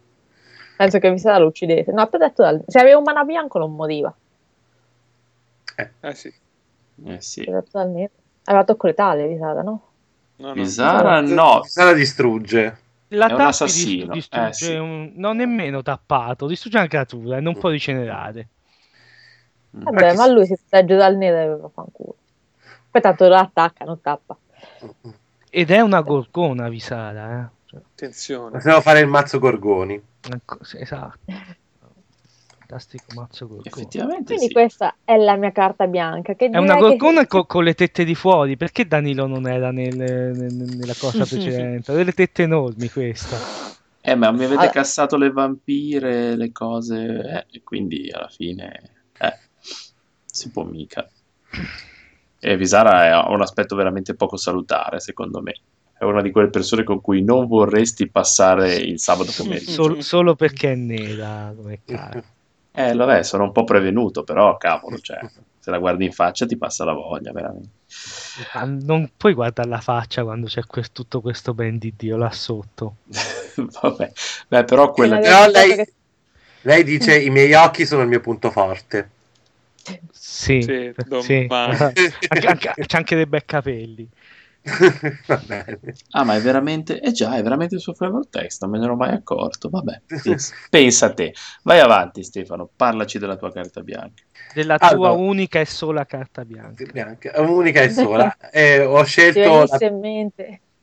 [0.78, 1.92] Penso che mi sarà lo uccidete.
[1.92, 4.14] No, t'ho detto dal- se aveva un mana bianco non moriva.
[6.02, 6.34] Eh sì.
[7.06, 7.44] Eh sì.
[7.72, 8.12] Dal nero.
[8.46, 9.82] Aveva tocco letale, Visara, no?
[10.38, 10.54] No, no.
[10.54, 12.78] Visara no, Sara distrugge.
[13.10, 14.76] La È un assassino, dis- distrugge eh, sì.
[14.76, 18.48] un- non nemmeno tappato, distrugge una creatura e non può rigenerare.
[19.72, 22.16] Vabbè, che ma lui si protegge dal nero e aveva fanculo.
[22.92, 24.36] Poi tanto lo attacca, non tappa.
[25.50, 27.56] Ed è una gorgona Visara, eh.
[27.70, 28.52] Cioè, Attenzione.
[28.52, 30.02] Possiamo fare il mazzo Gorgoni.
[30.80, 31.20] esatto.
[32.60, 33.70] Fantastico mazzo gorgona.
[33.70, 34.52] effettivamente Quindi sì.
[34.52, 36.34] questa è la mia carta bianca.
[36.34, 38.58] Che È una direi che- gorgona co- con le tette di fuori.
[38.58, 41.94] Perché Danilo non era nel- nel- nella cosa precedente?
[41.94, 43.38] Delle tette enormi questa.
[44.02, 48.82] Eh, ma mi avete Allora- cassato le vampire, le cose, eh, quindi alla fine,
[49.18, 49.38] eh,
[50.26, 51.08] si può mica.
[52.40, 55.54] E Visara ha un aspetto veramente poco salutare, secondo me.
[56.00, 59.72] È una di quelle persone con cui non vorresti passare il sabato pomeriggio.
[59.72, 62.24] Sol- solo perché è nera come cara.
[62.72, 65.20] Eh, vabbè, sono un po' prevenuto, però, cavolo, cioè,
[65.58, 67.70] se la guardi in faccia ti passa la voglia, veramente.
[68.54, 72.30] Ah, Non puoi guardare la faccia quando c'è que- tutto questo ben di Dio là
[72.32, 72.98] sotto.
[73.82, 74.12] Vabbè,
[74.50, 75.18] beh, però quella...
[75.18, 75.94] Però lei, che-
[76.62, 79.10] lei dice i miei occhi sono il mio punto forte.
[80.12, 81.48] Sì, Sì, sì.
[81.50, 84.08] Anche- anche- c'è anche dei bei capelli.
[86.12, 87.00] Ah, ma è veramente...
[87.00, 90.02] Eh già, è veramente il suo flavor text, non me ne ero mai accorto, vabbè.
[90.70, 91.34] Pensa, a te.
[91.64, 94.24] Vai avanti, Stefano, parlaci della tua carta bianca.
[94.54, 95.12] Della tua Allora.
[95.12, 96.84] unica e sola carta bianca.
[96.92, 97.42] Bianca.
[97.42, 98.36] Unica e sola.
[98.52, 99.66] E ho scelto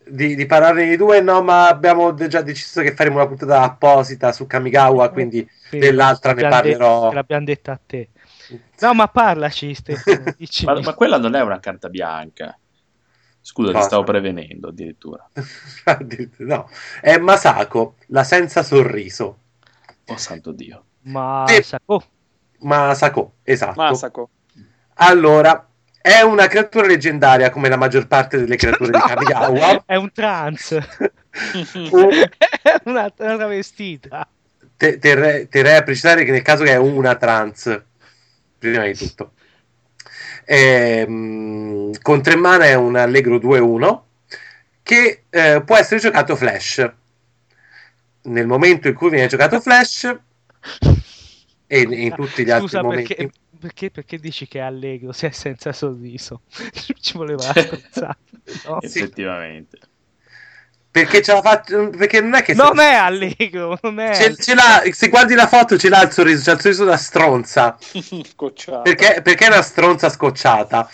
[0.06, 4.32] di, di parlarne di due, no, ma abbiamo già deciso che faremo una puntata apposita
[4.32, 7.08] su Kamigawa, quindi Sì, dell'altra ne detto- parlerò.
[7.08, 8.08] te l'abbiamo detta a te.
[8.80, 10.34] No, ma parlaci, Stefano.
[10.64, 12.56] Ma, ma quella non è una carta bianca.
[13.46, 13.86] Scusa, ti Cosa?
[13.86, 15.28] stavo prevenendo addirittura.
[16.38, 16.70] no,
[17.02, 19.38] è Masako, la senza sorriso.
[20.06, 20.84] Oh, santo Dio.
[21.02, 21.62] Ma Sì.
[21.62, 22.02] sa- oh,
[22.60, 23.80] Masako, esatto.
[23.82, 24.30] Masako.
[24.94, 25.68] Allora,
[26.04, 29.84] È una creatura leggendaria come la maggior parte delle creature di Kamigawa.
[29.86, 30.72] È un trans.
[31.90, 32.28] Un-
[32.62, 34.28] è una, una travestita.
[34.76, 37.82] te- terrei terrei a precisare che nel caso che è una trans,
[38.58, 39.32] prima di tutto.
[40.46, 44.00] Ehm, con tre mana è un allegro 2-1
[44.82, 46.92] che eh, può essere giocato flash.
[48.22, 50.04] Nel momento in cui viene giocato flash
[51.66, 53.14] e in, in tutti gli altri Scusa, momenti.
[53.14, 56.42] perché, perché, perché dici che è allegro se è senza sorriso?
[57.00, 58.18] Ci voleva raccontare.
[58.66, 58.80] No?
[58.80, 59.78] Effettivamente.
[60.94, 64.14] Perché, ce l'ha fatto, perché non è che Non è allegro, non è.
[64.14, 66.96] ce, ce l'ha, se guardi la foto ce l'ha il sorriso, c'ha il sorriso da
[66.96, 67.76] stronza.
[67.82, 68.82] Scocciato.
[68.82, 70.88] Perché, perché è una stronza scocciata.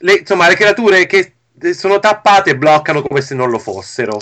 [0.00, 1.36] Le, insomma, le creature che
[1.72, 4.18] sono tappate bloccano come se non lo fossero.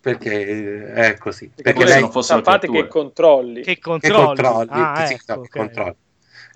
[0.00, 0.46] Perché
[0.92, 1.50] eh, è così.
[1.54, 3.62] Perché come lei se non fossero Tappate che controlli.
[3.62, 4.26] Che che controlli.
[4.26, 5.48] controlli, Ah, sì, ecco, no, ok.
[5.48, 5.96] controlli.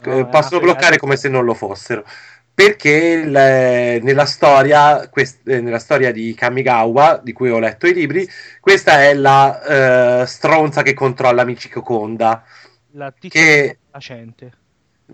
[0.05, 2.05] No, Eh, è possono bloccare come se non lo fossero.
[2.55, 7.95] Perché eh, nella storia, quest- eh, nella storia di Kamigawa, di cui ho letto i
[7.95, 8.29] libri,
[8.61, 12.45] questa è la eh, stronza che controlla Michiko Konda.
[12.93, 14.53] La tizia Che- placente.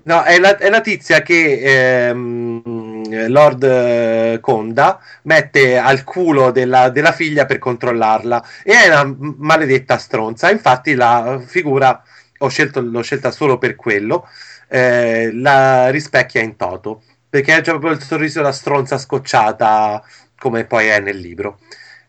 [0.04, 6.88] No, è la, è la tizia che ehm, Lord eh, Konda mette al culo della,
[6.90, 8.44] della figlia per controllarla.
[8.62, 10.50] E è una maledetta stronza.
[10.50, 12.02] Infatti la figura,
[12.38, 14.28] ho scelto, l'ho scelta solo per quello,
[14.68, 17.02] eh, la rispecchia in toto.
[17.30, 20.02] Perché ha proprio il sorriso da stronza scocciata,
[20.38, 21.60] come poi è nel libro.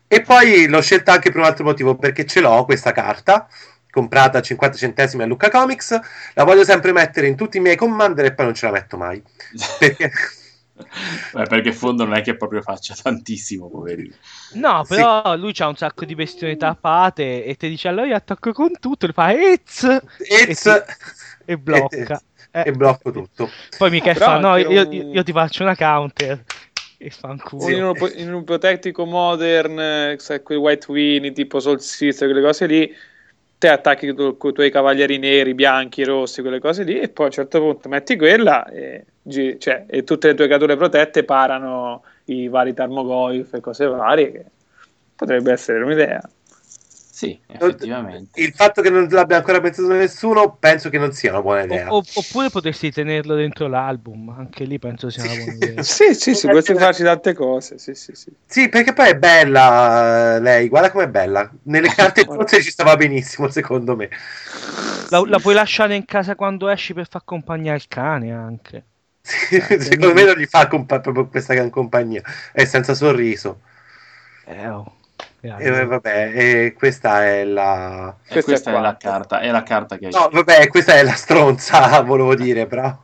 [0.08, 3.48] E poi l'ho scelta anche per un altro motivo, perché ce l'ho questa carta,
[3.90, 5.98] comprata a 50 centesimi a Lucca Comics,
[6.34, 8.96] la voglio sempre mettere in tutti i miei commander e poi non ce la metto
[8.96, 9.22] mai.
[9.78, 10.10] Perché...
[11.32, 14.14] Beh, perché Fondo non è che proprio faccia tantissimo, poverino.
[14.54, 14.94] No, Sì.
[14.94, 18.78] però lui ha un sacco di bestioni tappate e ti dice allora io attacco con
[18.80, 19.84] tutto, e fa Ezz
[20.18, 20.66] It's...
[20.66, 20.84] e,
[21.44, 22.20] e blocca.
[22.52, 23.48] Eh, e blocco tutto.
[23.76, 26.44] Poi Michele fa no, io, un- io ti faccio una counter
[26.96, 27.76] e fa un O culo.
[27.76, 32.92] in, un, in un ipotetico modern, sai, quei white Winnie tipo Solstizio, quelle cose lì,
[33.58, 37.28] te attacchi con i tuoi cavalieri neri, bianchi, rossi, quelle cose lì, e poi a
[37.28, 39.04] un certo punto metti quella e,
[39.58, 44.44] cioè, e tutte le tue creature protette parano i vari Tarmogoyf e cose varie, che
[45.14, 46.20] potrebbe essere un'idea.
[47.20, 48.40] Sì, effettivamente.
[48.40, 51.86] Il fatto che non l'abbia ancora pensato nessuno, penso che non sia una buona idea.
[51.88, 55.82] O- oppure potresti tenerlo dentro l'album, anche lì penso sia una buona idea.
[55.82, 58.32] Sì, sì, sì, potresti farci tante cose, sì, sì, sì.
[58.46, 61.50] Sì, perché poi è bella eh, lei, guarda com'è bella.
[61.64, 64.08] Nelle carte rosse ci stava benissimo, secondo me.
[65.10, 68.84] La, la puoi lasciare in casa quando esci per far accompagnare il cane anche.
[69.22, 72.22] Sì, secondo me non gli fa compa- proprio questa gran compagnia.
[72.52, 73.60] È senza sorriso.
[74.46, 74.99] Eh, oh.
[75.42, 78.14] E eh, vabbè, e questa è la...
[78.26, 80.94] E Questa questa è è, la carta, è la carta che hai No, vabbè, questa
[80.94, 82.94] è la stronza, volevo dire, però.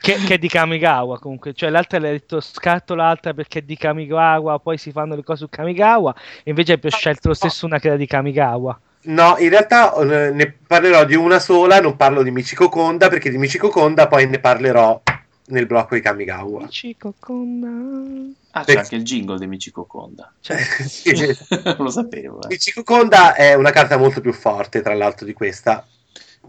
[0.00, 3.76] Che, che è di Kamigawa comunque, cioè l'altra l'hai detto scatto l'altra perché è di
[3.76, 7.78] Kamigawa, poi si fanno le cose su Kamigawa, e invece hai scelto lo stesso una
[7.78, 8.78] che era di Kamigawa.
[9.04, 13.30] No, in realtà eh, ne parlerò di una sola, non parlo di Michiko Konda, perché
[13.30, 15.00] di Michiko Konda poi ne parlerò
[15.46, 16.66] nel blocco di Kamigawa.
[16.68, 18.34] Chico con...
[18.52, 20.32] Ah, c'è anche il jingle di Michiko Konda.
[20.40, 21.12] Cioè, Sì.
[21.64, 22.42] non lo sapevo.
[22.42, 22.48] eh.
[22.48, 25.86] Michiko Konda è una carta molto più forte, tra l'altro, di questa.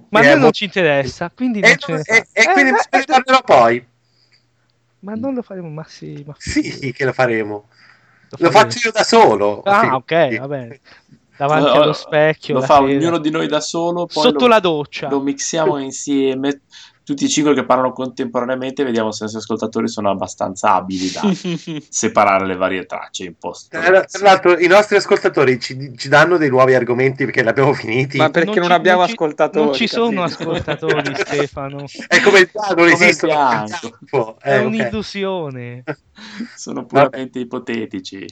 [0.09, 2.71] ma a noi non molto- ci interessa, quindi E, non ce ne e- e quindi
[2.71, 3.85] Eh, ne eh, parlerò poi.
[4.99, 7.67] Ma non lo faremo, ma sì, ma Sì, che lo faremo.
[8.29, 8.51] Lo faremo.
[8.57, 9.61] faccio io da solo.
[9.63, 10.79] Ah, ok, va bene.
[11.35, 12.85] Davanti No, allo specchio, Lo fa sera.
[12.85, 15.09] ognuno di noi da solo, poi sotto lo, la doccia.
[15.09, 16.61] lo mixiamo insieme,
[17.03, 21.21] tutti e cinque che parlano contemporaneamente, vediamo se i nostri ascoltatori sono abbastanza abili da
[21.89, 23.69] separare le varie tracce in post.
[23.69, 27.73] Tra tra l'altro, i nostri ascoltatori ci, ci danno dei nuovi argomenti perché li abbiamo
[27.73, 28.17] finiti.
[28.17, 29.65] Ma perché non, ci- abbiamo ci- ascoltatori?
[29.65, 30.43] Non ci sono capito?
[30.43, 31.85] ascoltatori, Stefano.
[32.07, 33.17] È come il piano, non.
[33.17, 34.37] Campo.
[34.39, 35.83] È Eh, un'illusione.
[36.55, 38.25] sono puramente ipotetici.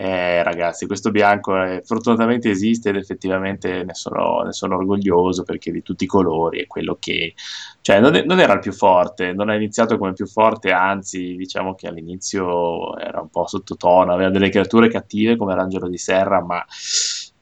[0.00, 5.72] Eh, ragazzi, questo bianco è- fortunatamente esiste ed effettivamente ne sono, ne sono orgoglioso perché
[5.72, 7.34] di tutti i colori è quello che,
[7.80, 11.34] cioè, non, è- non era il più forte, non ha iniziato come più forte, anzi,
[11.34, 16.40] diciamo che all'inizio era un po' sottotono, aveva delle creature cattive come l'angelo di serra,
[16.44, 16.64] ma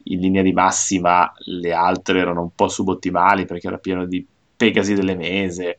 [0.09, 4.25] in linea di massima le altre erano un po' subottimali perché era pieno di
[4.57, 5.77] Pegasi delle Mese,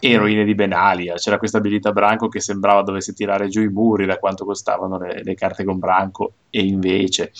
[0.00, 1.14] eroine di Benalia.
[1.14, 5.22] C'era questa abilità Branco che sembrava dovesse tirare giù i muri da quanto costavano le,
[5.22, 7.32] le carte con Branco, e invece.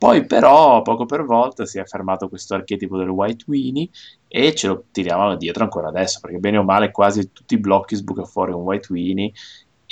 [0.00, 3.90] Poi, però, poco per volta si è affermato questo archetipo del White Winnie
[4.28, 7.96] e ce lo tiriamo dietro ancora adesso perché, bene o male, quasi tutti i blocchi
[7.96, 9.30] sbuca fuori un White Winnie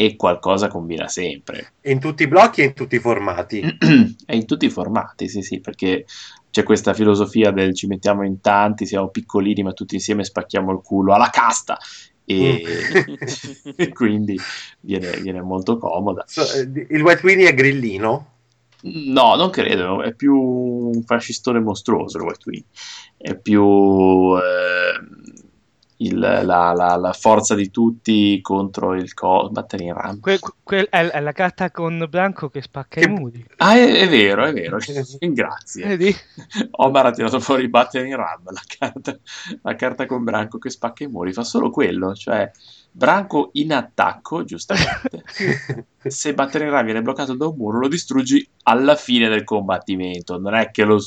[0.01, 1.73] e qualcosa combina sempre.
[1.83, 3.59] In tutti i blocchi e in tutti i formati.
[4.27, 6.05] e in tutti i formati, sì, sì, perché
[6.51, 10.83] c'è questa filosofia del ci mettiamo in tanti, siamo piccolini, ma tutti insieme spacchiamo il
[10.85, 11.79] culo alla casta.
[12.25, 12.63] e,
[13.75, 14.39] e quindi
[14.83, 16.23] viene, viene molto comoda.
[16.29, 18.27] So, eh, il White Winnie è grillino?
[18.83, 22.67] No, non credo, è più un fascistone mostruoso il White Winnie,
[23.17, 23.65] è più
[24.37, 25.18] eh,
[26.01, 30.21] il- la, la- la forza di tutti contro il co- battere in rampa.
[30.21, 33.45] Que- que- è, è la carta con Blanco che spacca Che- i muri.
[33.57, 34.79] Ah, è, è vero, è vero,
[35.21, 35.87] grazie.
[35.87, 36.15] Vedi?
[36.79, 39.19] Omar ha tirato fuori battere in rampa, la carta,
[39.63, 42.51] la carta con Branco che spacca i muri, fa solo quello, cioè
[42.91, 45.23] Branco in attacco, giustamente.
[46.09, 50.39] Se battere in rampa viene bloccato da un muro, lo distruggi alla fine del combattimento,
[50.39, 51.05] non è che lo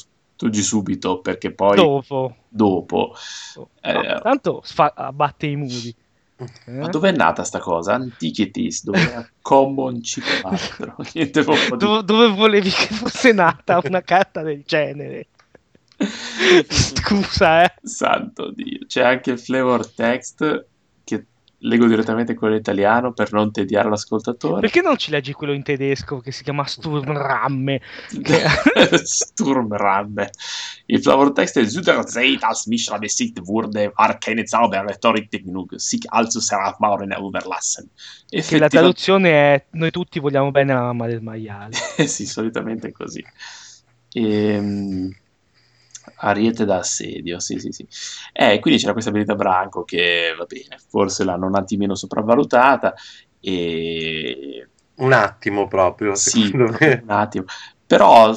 [0.49, 2.35] distruggi subito perché poi Dopo.
[2.47, 3.13] dopo.
[3.55, 5.93] No, Eh, tanto sfa- abbatte i muri.
[6.65, 6.89] Ma Eh?
[6.89, 7.93] dove è nata sta cosa?
[7.93, 11.11] Antiquities, dove era Common C4.
[11.13, 12.05] Niente proprio di...
[12.05, 15.27] Dove, volevi che fosse nata una carta del genere?
[16.67, 17.73] Scusa, eh.
[17.83, 18.85] Santo Dio.
[18.87, 20.65] C'è anche il flavor text
[21.61, 24.61] leggo direttamente quello italiano per non tediare l'ascoltatore.
[24.61, 27.81] Perché non ci leggi quello in tedesco che si chiama Sturmramme?
[29.03, 30.29] Sturmramme.
[30.85, 36.39] Il flavor text è Zuderzeit als Mishra besiegt wurde, war keine Zauberrhetorik genug, sich also
[36.39, 37.89] Seraph Mauren überlassen.
[38.27, 41.75] Che la traduzione è Noi tutti vogliamo bene alla mamma del maiale.
[42.11, 43.23] Sì, solitamente è così.
[44.13, 45.13] Ehm,
[46.17, 47.87] Ariete da assedio, sì, sì, sì.
[48.33, 52.93] Eh, quindi c'era questa abilità Branco che, va bene, forse l'hanno un attimino sopravvalutata
[53.39, 57.01] e Un attimo proprio, sì, me.
[57.03, 57.45] un attimo.
[57.85, 58.33] Però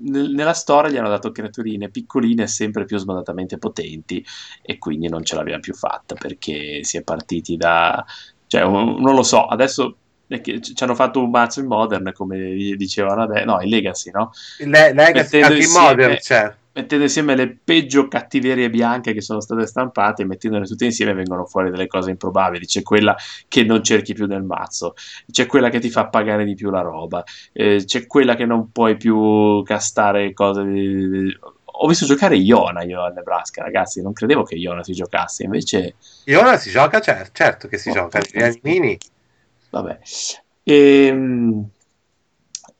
[0.00, 4.24] nella storia gli hanno dato creaturine piccoline sempre più smodatamente potenti
[4.62, 8.02] e quindi non ce l'abbiamo più fatta perché si è partiti da...
[8.46, 9.98] Cioè, un- non lo so, adesso
[10.42, 14.30] ci hanno fatto un mazzo in Modern, come dicevano adesso, no, in Legacy, no?
[14.56, 16.57] Le- Legacy anche in Modern c'è.
[16.80, 21.70] Mettendo insieme le peggio cattiverie bianche che sono state stampate, mettendole tutte insieme vengono fuori
[21.70, 22.66] delle cose improbabili.
[22.66, 23.16] C'è quella
[23.48, 24.94] che non cerchi più nel mazzo,
[25.30, 27.22] c'è quella che ti fa pagare di più la roba,
[27.52, 30.64] eh, c'è quella che non puoi più castare cose.
[30.64, 31.36] di-
[31.80, 34.02] Ho visto giocare Iona io a Nebraska, ragazzi.
[34.02, 37.92] Non credevo che Iona si giocasse, invece, Iona si gioca, cer- certo che si Oh,
[37.92, 38.18] gioca.
[38.18, 38.68] Gli fantastico.
[38.68, 38.98] animini.
[39.70, 39.98] vabbè.
[40.64, 41.70] Ehm,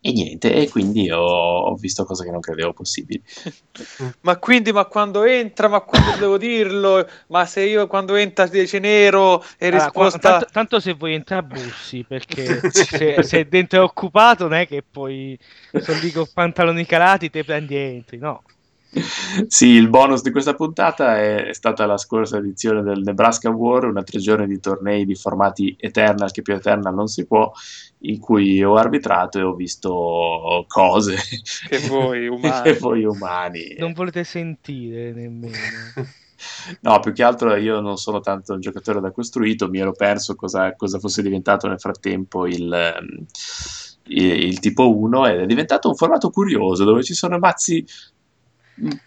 [0.09, 3.23] E, niente, e quindi ho, ho visto cose che non credevo possibili.
[4.23, 7.07] Ma quindi, ma quando entra, ma quando devo dirlo?
[7.29, 10.19] Ma se io quando entra dice nero e Allora, risposta...
[10.19, 14.67] qua- tanto, tanto se vuoi entrare bussi perché se, se dentro è occupato non è
[14.67, 15.39] che poi
[15.77, 18.43] sono lì con pantaloni calati te prendi e entri no
[19.47, 24.03] Sì, il bonus di questa puntata è, stata la scorsa edizione del Nebraska War, una
[24.03, 27.53] tre giorni di tornei di formati Eternal, che più Eternal non si può,
[28.01, 31.17] in cui ho arbitrato e ho visto cose
[31.69, 32.63] Che voi umani.
[32.63, 33.77] che voi umani.
[33.79, 35.57] non volete sentire nemmeno
[36.83, 40.37] No, più che altro io non sono tanto un giocatore da costruito, mi ero perso
[40.37, 43.25] cosa, cosa fosse diventato nel frattempo il, ehm,
[44.05, 47.85] il, il tipo 1 ed è diventato un formato curioso dove ci sono mazzi.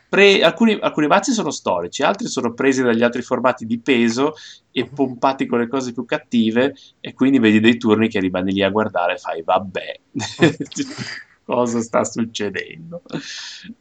[0.09, 4.34] Pre- alcuni, alcuni mazzi sono storici, altri sono presi dagli altri formati di peso
[4.72, 8.63] e pompati con le cose più cattive, e quindi vedi dei turni che rimani lì
[8.63, 9.99] a guardare e fai vabbè.
[11.43, 13.01] Cosa sta succedendo?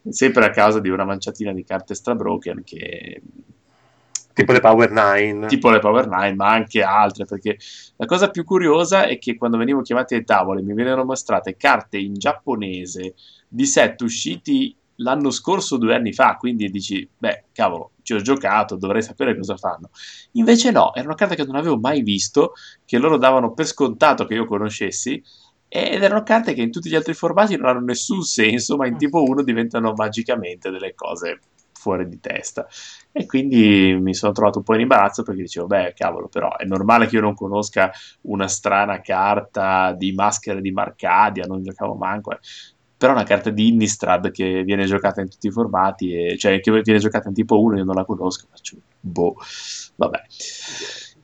[0.09, 3.23] Sempre a causa di una manciatina di carte strabroken che
[4.33, 5.47] Tipo le Power 9.
[5.49, 7.59] tipo le Power 9, ma anche altre, perché
[7.97, 11.99] la cosa più curiosa è che quando venivo chiamati ai tavoli mi venivano mostrate carte
[11.99, 13.15] in giapponese
[13.47, 18.77] di set usciti l'anno scorso, due anni fa, quindi dici, beh, cavolo, ci ho giocato,
[18.77, 19.91] dovrei sapere cosa fanno.
[20.33, 22.53] Invece no, erano carte che non avevo mai visto,
[22.85, 25.23] che loro davano per scontato che io conoscessi,
[25.73, 28.97] ed erano carte che in tutti gli altri formati non hanno nessun senso, ma in
[28.97, 31.39] tipo 1 diventano magicamente delle cose
[31.73, 32.67] fuori di testa.
[33.13, 36.65] E quindi mi sono trovato un po' in imbarazzo perché dicevo, beh, cavolo, però è
[36.65, 37.91] normale che io non conosca
[38.23, 42.37] una strana carta di maschere di Marcadia, non giocavo manco.
[43.01, 46.71] Però una carta di Innistrad che viene giocata in tutti i formati, e, cioè che
[46.83, 49.37] viene giocata in tipo 1, io non la conosco, faccio, boh,
[49.97, 50.21] vabbè.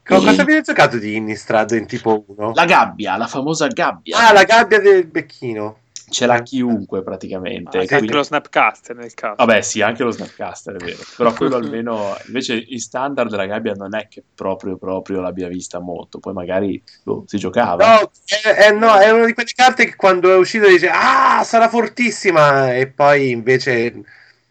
[0.03, 2.53] Co- Cosa E- avete giocato di Innistrad in tipo 1?
[2.55, 4.17] La gabbia, la famosa gabbia.
[4.17, 5.81] Ah, la gabbia del becchino.
[6.09, 7.79] Ce l'ha chiunque praticamente.
[7.79, 9.35] Anche quindi- lo Snapcaster nel caso.
[9.39, 11.03] Vabbè, sì, anche lo Snapcaster è vero.
[11.17, 12.17] Però quello almeno.
[12.27, 16.19] Invece in standard la gabbia non è che proprio, proprio l'abbia vista molto.
[16.21, 17.99] Poi magari boh, si giocava.
[18.01, 21.43] No, è, è- no, è una di quelle carte che quando è uscito dice ah,
[21.45, 23.95] sarà fortissima e poi invece È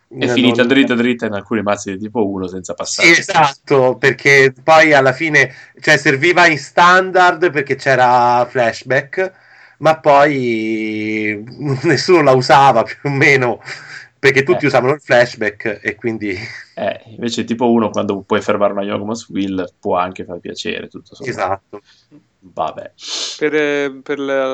[0.10, 3.10] non- finita dritta dritta in alcuni mazzi di tipo 1 senza passare.
[3.10, 9.44] Esatto, perché poi alla fine cioè, serviva in standard perché c'era flashback,
[9.80, 11.44] ma poi
[11.84, 13.62] nessuno la usava più o meno
[14.20, 14.68] perché tutti Eh.
[14.68, 16.38] usavano il flashback e quindi
[16.78, 21.16] Eh, invece tipo uno quando puoi fermare una Yogamos Will può anche far piacere, tutto
[21.16, 21.30] sommato.
[21.40, 21.82] esatto.
[22.40, 22.92] Vabbè.
[23.38, 24.54] Per, eh, per la,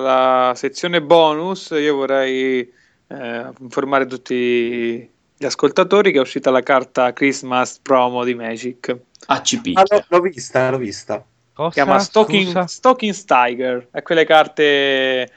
[0.49, 2.59] la sezione bonus io vorrei
[3.07, 8.95] eh, informare tutti gli ascoltatori che è uscita la carta Christmas promo di Magic.
[9.26, 9.84] Ah, ci Ah, picchia.
[9.89, 11.26] l'ho, l'ho vista, l'ho vista.
[11.54, 11.70] Cosa?
[11.70, 12.64] Si chiama Stalking?
[12.64, 13.88] Stalking Tiger.
[13.91, 15.30] È quelle carte,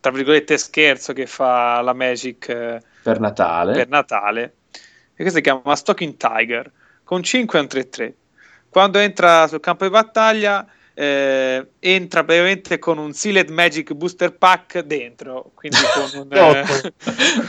[0.00, 3.72] tra virgolette, scherzo che fa la Magic eh, Per Natale.
[3.74, 4.54] per Natale.
[5.14, 6.70] E questo si chiama Stalking Tiger
[7.04, 8.12] con 5 e un 3-3.
[8.70, 14.78] Quando entra sul campo di battaglia, eh, entra praticamente con un Sealed Magic Booster Pack
[14.80, 15.50] dentro.
[15.54, 16.28] Quindi con un.
[16.32, 16.64] eh.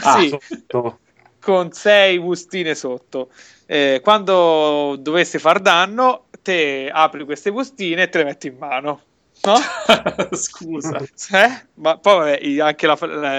[0.02, 0.98] Ah, sì, Sotto.
[1.40, 3.30] con 6 bustine sotto.
[3.66, 9.00] Eh, quando dovessi far danno, te apri queste bustine e te le metti in mano.
[9.44, 9.56] No?
[10.30, 10.98] Scusa.
[10.98, 11.66] Eh?
[11.74, 12.96] Ma poi vabbè, anche la,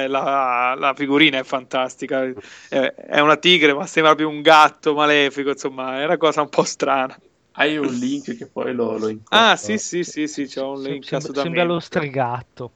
[0.08, 2.24] la- la- figurina è fantastica.
[2.70, 5.50] È una tigre, ma sembra più un gatto malefico.
[5.50, 7.18] Insomma, è una cosa un po' strana.
[7.54, 9.38] Hai un link che poi lo, lo incontro.
[9.38, 11.58] Ah, sì, sì, sì, sì, c'ho un link sembra, assolutamente.
[11.60, 12.72] sembra lo stregatto.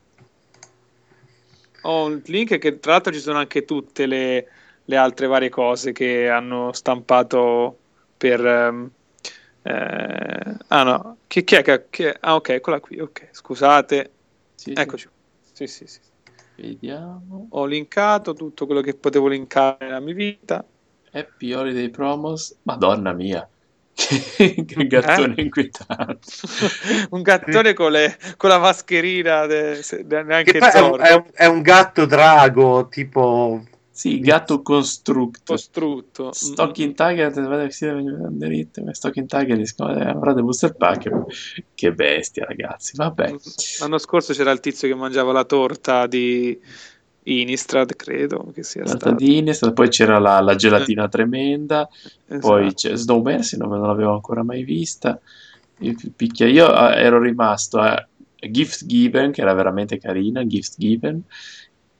[1.82, 4.46] Ho un link che tra l'altro ci sono anche tutte le,
[4.84, 7.78] le altre varie cose che hanno stampato
[8.16, 8.44] per...
[8.44, 8.90] ehm,
[9.62, 11.86] eh, ah no, chi, chi è che...
[11.90, 14.10] che- ah ok, eccola qui, ok, scusate,
[14.54, 15.08] Sì, eccoci.
[15.52, 16.00] Sì, sì, sì.
[16.56, 17.48] Vediamo.
[17.50, 20.64] Ho linkato tutto quello che potevo linkare nella mia vita.
[21.12, 22.56] Happy Holiday Promos.
[22.62, 23.48] Madonna mia.
[23.94, 25.42] che gattone Eh?
[25.42, 26.28] inquietante.
[27.10, 30.80] un gattone con, le- con la mascherina, de- se- de- neanche è è
[31.14, 33.62] un- è un gatto drago, tipo...
[34.00, 35.52] Sì, gatto constructo.
[35.52, 36.32] costrutto.
[36.32, 37.30] Stocking Tiger
[38.92, 41.10] Stocking Tiger di scuola avrà dei booster pack.
[41.74, 42.96] Che bestia, ragazzi.
[42.96, 43.34] Vabbè.
[43.80, 46.58] L'anno scorso c'era il tizio che mangiava la torta di
[47.24, 49.00] Inistrad, credo che sia stato.
[49.00, 51.86] Saltadini, poi c'era la, la gelatina tremenda,
[52.40, 52.74] poi Esatto.
[52.74, 55.20] c'è Snow Mercy, non, non l'avevo ancora mai vista.
[56.16, 58.02] Picchia- Io eh, ero rimasto a
[58.50, 61.22] Gift Given, che era veramente carina, Gift Given,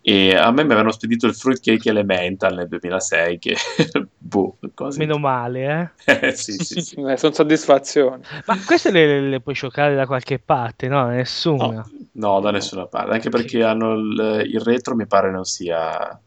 [0.03, 3.55] e a me mi avevano spedito il Fruitcake Elemental nel 2006, che
[4.17, 4.99] boh, cose...
[4.99, 6.29] Meno male, eh.
[6.29, 6.95] Eh, sì, sì, sì.
[7.17, 8.23] Sono soddisfazioni.
[8.47, 11.07] Ma queste le, le puoi giocare da qualche parte, no?
[11.09, 11.67] Nessuna.
[11.67, 16.19] No, no, da nessuna parte, anche perché hanno il, il retro mi pare non sia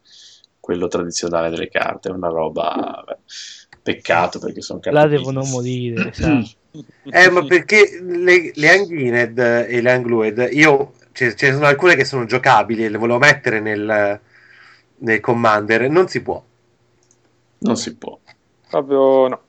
[0.60, 3.18] quello tradizionale delle carte, è una roba beh,
[3.82, 6.56] peccato perché sono carte Là devono morire, sai.
[7.04, 11.96] Eh, ma perché le, le Anglined e le Anglued, io ce, ce ne sono alcune
[11.96, 14.20] che sono giocabili e le volevo mettere nel,
[14.98, 16.44] nel Commander, non si può.
[17.60, 18.20] Non si può.
[18.70, 19.42] Proprio no.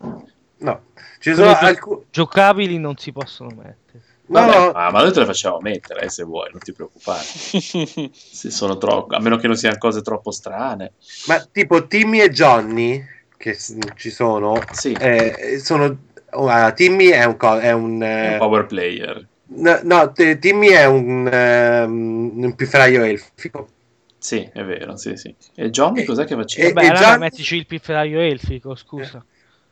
[0.59, 0.83] No,
[1.19, 2.05] ci sono alcune...
[2.11, 4.03] Giocabili non si possono mettere.
[4.27, 6.73] No, Vabbè, no, ma, ma noi te le facciamo mettere eh, se vuoi, non ti
[6.73, 7.25] preoccupare.
[8.15, 10.95] Se sono troppo, a meno che non siano cose troppo strane.
[11.29, 13.05] ma tipo Timmy e Johnny,
[13.37, 15.97] che s- ci sono, Sì, eh, sono...
[16.31, 17.37] ah, Timmy è un...
[17.37, 19.29] co- È un è eh, un power player.
[19.57, 23.69] No, no, te- Timmy è un, ehm, un pifferaio elfico.
[24.19, 25.35] Sì, è vero, sì, sì.
[25.55, 26.69] E Johnny E- cos'è che faceva?
[26.69, 29.25] e- Beh, allora già- mettici il pifferaio elfico, scusa.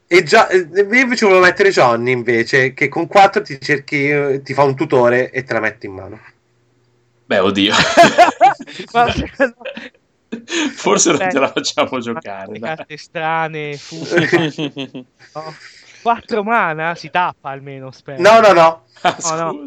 [0.06, 4.42] E già, eh, io invece volevo mettere Johnny invece, che con 4 ti cerchi, eh,
[4.42, 6.20] ti fa un tutore e te la metti in mano.
[7.24, 7.72] Beh, oddio.
[10.74, 12.52] Forse non te la facciamo giocare.
[12.52, 13.78] Le carte strane,
[15.34, 15.54] no?
[16.02, 18.20] 4 mana si tappa almeno, spero.
[18.20, 19.64] No, no, no, Ah, Oh, no.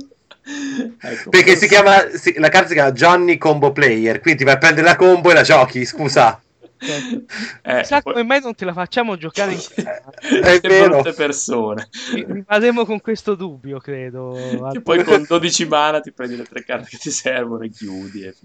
[1.02, 4.54] Ecco, perché si chiama, si- la carta si chiama Johnny Combo Player, quindi ti vai
[4.54, 6.40] a prendere la combo e la giochi, scusa.
[6.78, 9.60] Eh, Sa poi- come mai non te la facciamo giocare in
[10.62, 10.90] vero.
[11.02, 11.88] brutte persone.
[12.14, 14.70] Rimarremo con questo dubbio, credo.
[14.72, 18.24] Che poi con 12 mana ti prendi le tre carte che ti servono e chiudi.
[18.24, 18.36] E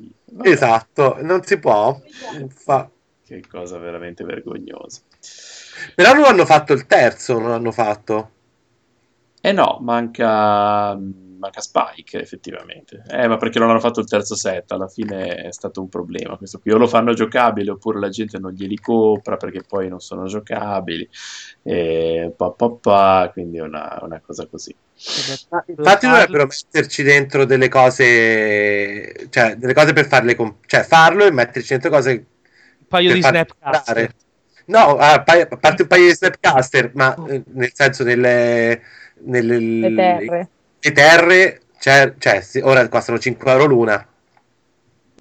[0.44, 2.00] Esatto, non si può.
[2.48, 2.88] Fa-
[3.26, 5.00] Che cosa veramente vergognosa.
[5.94, 8.30] Però non hanno fatto il terzo, non hanno fatto.
[9.42, 13.02] Eh no, manca, manca Spike effettivamente.
[13.08, 14.70] Eh, ma perché non hanno fatto il terzo set?
[14.72, 16.72] Alla fine è stato un problema questo qui.
[16.72, 21.08] O lo fanno giocabile oppure la gente non glieli compra perché poi non sono giocabili.
[21.62, 24.74] E pa, pa, pa, quindi è una, una cosa così.
[25.66, 31.30] Infatti dovrebbero metterci dentro delle cose, cioè delle cose per farle, comp- cioè farlo e
[31.30, 34.14] metterci dentro cose Un paio di comprare.
[34.70, 38.80] No, a, pa- a parte un paio di snapcaster, ma eh, nel senso nelle,
[39.24, 40.48] nelle Le terre.
[40.80, 44.06] le terre, cioè, cioè, ora costano 5 euro l'una.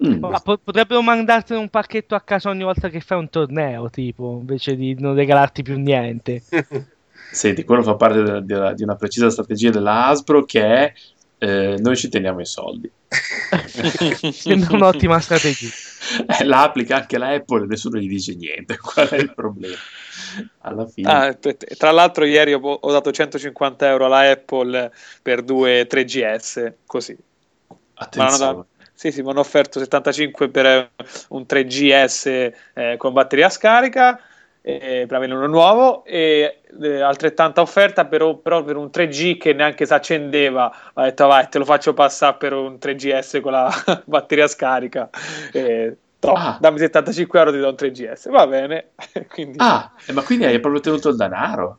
[0.06, 0.18] Mm.
[0.20, 4.38] Ma po- potrebbero mandartene un pacchetto a casa ogni volta che fai un torneo, tipo,
[4.40, 6.42] invece di non regalarti più niente.
[7.32, 10.92] Senti, quello fa parte della- della- di una precisa strategia della Hasbro che è
[11.38, 12.90] eh, noi ci teniamo i soldi.
[14.32, 15.68] Sembra un'ottima strategia.
[16.44, 18.78] La applica anche la Apple e nessuno gli dice niente.
[18.80, 19.76] Qual è il problema?
[20.60, 21.10] Alla fine.
[21.10, 21.36] Ah,
[21.76, 24.92] tra l'altro ieri ho, ho dato 150 euro alla Apple
[25.22, 27.16] per due 3GS, così.
[27.94, 28.64] Attenzione.
[29.00, 30.90] Sì, sì, mi hanno offerto 75 per eh,
[31.28, 34.20] un 3GS eh, con batteria scarica
[34.60, 39.52] eh, per avere uno nuovo e eh, altrettanta offerta però, però, per un 3G che
[39.52, 43.70] neanche si accendeva ho detto vai te lo faccio passare per un 3GS con la
[44.06, 45.08] batteria scarica.
[45.52, 46.58] E, no, Ah.
[46.60, 48.90] dammi 75 euro ti do un 3GS va bene.
[49.32, 51.78] Quindi, Ah, eh, ma quindi hai proprio tenuto il denaro?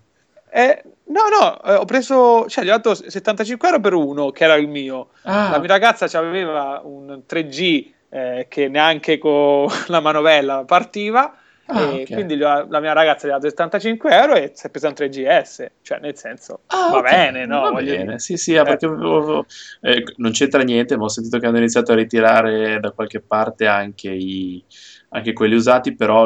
[0.54, 4.44] eh, no no eh, ho preso cioè gli ho dato 75 euro per uno che
[4.44, 5.10] era il mio.
[5.24, 11.34] Ah, la mia ragazza aveva un 3G eh, che neanche con la manovella partiva
[11.74, 12.14] Ah, e ok.
[12.14, 14.94] quindi ho- la mia ragazza gli ha dato 75 euro e si è presa un
[14.94, 18.06] 3GS cioè nel senso Ah, va ok, bene no va bene.
[18.06, 18.20] dire.
[18.20, 19.46] Sì, sì, ah, perché avevo-
[19.82, 23.68] eh, non c'entra niente, ma ho sentito che hanno iniziato a ritirare da qualche parte
[23.68, 24.66] anche, i,
[25.14, 26.26] anche quelli usati, però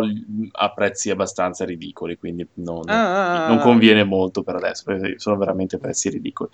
[0.52, 3.62] a prezzi abbastanza ridicoli, quindi non, Ah, ah, non ah.
[3.62, 6.50] conviene molto per adesso, perché sono veramente prezzi ridicoli.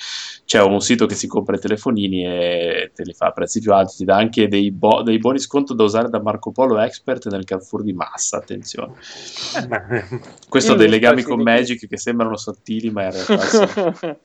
[0.46, 3.74] C'è un sito che si compra i telefonini e te li fa a prezzi più
[3.74, 7.28] alti, ti dà anche dei, bo- dei buoni sconto da usare da Marco Polo Expert
[7.28, 8.94] nel Carrefour di massa, attenzione.
[10.48, 13.94] Questo ha Io dei mi legami con Magic che sembrano sottili, ma in realtà sono,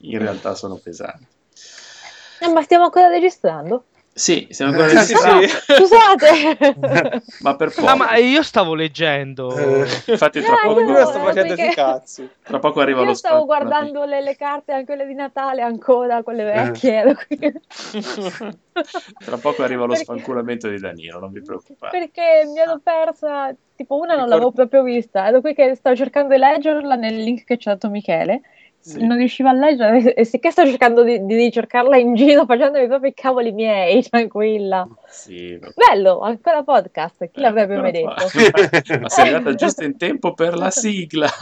[0.00, 1.26] in realtà sono pesanti.
[2.38, 3.86] Eh, ma stiamo ancora registrando?
[4.18, 5.74] Sì, siamo ancora Sì, sì, sì.
[5.74, 7.22] Scusate!
[7.42, 7.86] ma per poco.
[7.86, 9.54] Ah, ma io stavo leggendo.
[9.54, 13.02] Eh, Infatti tra Ah, poco, io sto no, facendo perché- i cazzi tra poco arriva
[13.02, 16.94] lo Io stavo spazio- guardando le, le carte, anche quelle di Natale ancora, quelle vecchie.
[16.94, 17.52] ero qui.
[19.24, 21.96] Tra poco arriva lo Perché- sfanculamento di Danilo, non vi preoccupate.
[21.98, 25.94] Perché mi ero persa, tipo una non Ricordo- l'avevo proprio vista, ero qui che stavo
[25.94, 28.40] cercando di leggerla nel link che ci ha dato Michele,
[28.86, 29.04] Sì.
[29.04, 33.10] non riuscivo a leggere e sicché sto cercando di, di ricercarla in giro facendomi proprio
[33.10, 34.86] i cavoli miei, tranquilla.
[35.10, 35.58] Sì.
[35.74, 38.30] Bello, ancora podcast, chi l'avrebbe Eh, mai però detto?
[39.02, 41.28] Ma sei arrivata giusto in tempo per la sigla.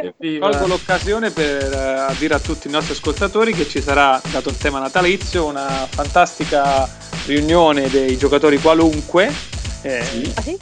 [0.00, 0.38] Eh!
[0.38, 4.56] Colgo l'occasione per eh, dire a tutti i nostri ascoltatori che ci sarà, dato il
[4.58, 6.88] tema natalizio, una fantastica
[7.26, 9.30] riunione dei giocatori qualunque.
[9.82, 10.56] Eh, Sì, Ah, sì?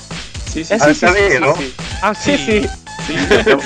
[0.45, 1.55] sì, sì, eh, sì, sì, davvero?
[1.55, 2.69] sì, Ah, sì, sì,
[3.05, 3.15] sì.
[3.15, 3.63] l'abbiamo,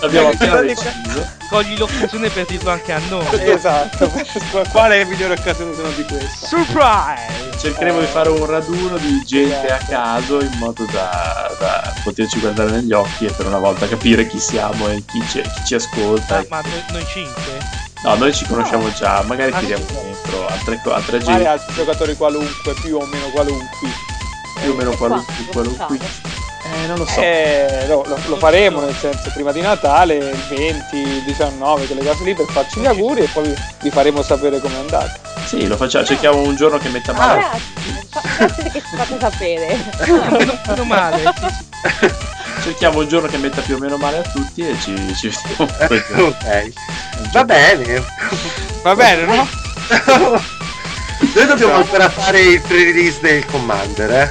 [0.00, 1.36] l'abbiamo appena deciso.
[1.48, 3.26] Cogli l'occasione per dirlo anche a noi.
[3.40, 4.10] Esatto,
[4.70, 6.46] quale migliore occasione se non di questa?
[6.46, 7.56] Surprise!
[7.58, 12.70] Cercheremo di fare un raduno di gente a caso in modo da, da poterci guardare
[12.70, 16.36] negli occhi e per una volta capire chi siamo e chi ci, chi ci ascolta.
[16.38, 17.58] Ah, ma noi, noi cinque?
[18.04, 19.94] No, noi ci conosciamo già, magari Ah, tiriamo sì.
[19.94, 23.88] dentro altre, altre Magari gente altri giocatori qualunque, più o meno qualunque.
[24.60, 25.34] più o meno qualunque.
[25.50, 25.98] qualunque.
[26.70, 27.20] Eh, non lo so.
[27.20, 32.04] Eh, no, lo, lo faremo nel senso prima di Natale, il 20, il 19, quelle
[32.04, 35.18] cose lì per farci gli auguri e poi vi faremo sapere com'è andata.
[35.46, 37.40] Sì, lo facciamo, cerchiamo un giorno che metta Ah, male.
[37.40, 39.84] grazie, fa- grazie che ci fate sapere.
[40.68, 41.22] meno, male.
[42.62, 46.26] Cerchiamo un giorno che metta più o meno male a tutti e ci, ci vediamo
[46.28, 46.72] ok,
[47.32, 48.04] va bene.
[48.82, 49.48] Va bene, no?
[51.34, 54.30] Noi dobbiamo ancora fare il pre-release del Commander, eh?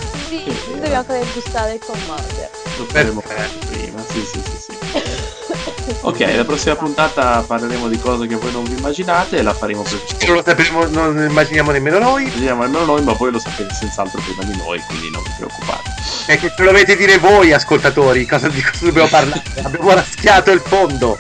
[0.88, 2.50] Dobbiamo aggiustare il commander.
[2.78, 5.98] Lo faremo prima, sì, sì, sì, sì.
[6.00, 9.84] Ok, la prossima puntata parleremo di cose che voi non vi immaginate e la faremo
[9.84, 12.24] Non per lo sappiamo, non immaginiamo nemmeno noi.
[12.24, 15.92] Immaginiamo almeno noi, ma voi lo sapete senz'altro prima di noi, quindi non vi preoccupate.
[16.26, 19.44] È che ce lo dovete dire voi, ascoltatori, cosa, di cosa dobbiamo parlare.
[19.62, 21.20] Abbiamo raschiato il fondo.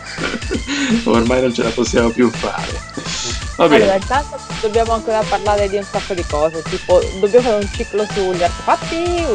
[1.04, 2.87] Ormai non ce la possiamo più fare.
[3.58, 3.84] Va bene.
[3.84, 8.06] Allora, intanto dobbiamo ancora parlare di un sacco di cose, tipo dobbiamo fare un ciclo
[8.14, 9.26] sugli artefatti,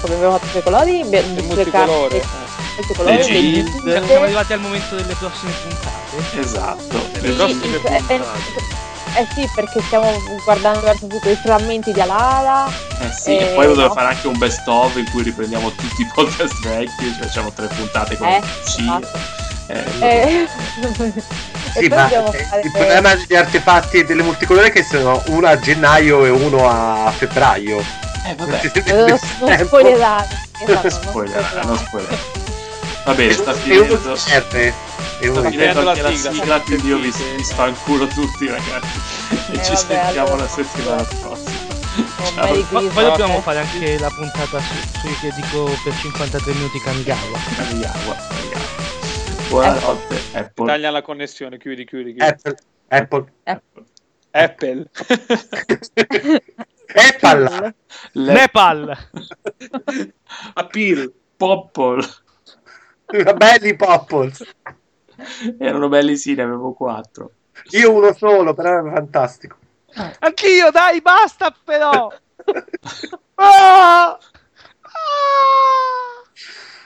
[0.00, 2.20] come abbiamo fatto i colori, abbiamo multicolore.
[2.20, 2.26] carte,
[2.76, 3.22] multicolore.
[4.06, 6.40] Siamo arrivati al momento delle prossime puntate.
[6.40, 7.06] Esatto.
[7.20, 8.14] Le Sì, prossime eh, puntate.
[8.14, 8.22] eh,
[9.20, 10.12] eh sì, perché stiamo
[10.44, 12.66] guardando verso tutti i frammenti di Alara.
[12.68, 13.94] Eh sì, e Eh, poi dobbiamo no.
[13.94, 17.66] fare anche un best of in cui riprendiamo tutti i podcast vecchi, cioè facciamo tre
[17.66, 18.78] puntate con Eh, C.
[18.78, 19.08] esatto.
[19.66, 20.48] Eh, Eh,
[21.76, 25.46] Sì, poi ma fare il problema degli artefatti e delle multicolore è che sono uno
[25.46, 27.78] a gennaio e uno a febbraio.
[28.26, 29.18] eh, Non vabbè.
[29.40, 30.28] non, spoilerare.
[30.58, 32.42] Esatto, non Spoilerare, non spoilerare.
[33.04, 33.94] Va bene, sta finendo.
[35.20, 39.00] E uno Sta finendo anche la sigla, quindi io vi, vi sfanculo tutti, ragazzi.
[39.52, 41.72] E Eh, ci sentiamo la settimana prossima.
[41.96, 42.92] Oh, Ma- Christmas.
[42.92, 47.38] poi dobbiamo fare anche la puntata su, su che dico per 53 minuti Kamigawa.
[47.58, 48.73] Andiamo, andiamo.
[49.54, 50.66] Buonanotte, Apple.
[50.66, 52.24] Taglia la connessione, chiudi, chiudi, chiudi.
[52.24, 52.56] Apple.
[52.88, 53.86] Apple.
[54.32, 54.90] Apple.
[56.92, 57.74] Apple.
[58.14, 58.98] Le- Nepal!
[60.54, 61.12] Appeal.
[61.36, 62.02] Popple.
[63.36, 64.42] Belli Popples.
[65.56, 67.30] Erano belli sì, ne avevo quattro.
[67.70, 69.56] Io uno solo, però era fantastico.
[70.18, 72.12] Anch'io, dai, basta però!
[73.36, 74.18] Ah!
[74.82, 76.13] Ah!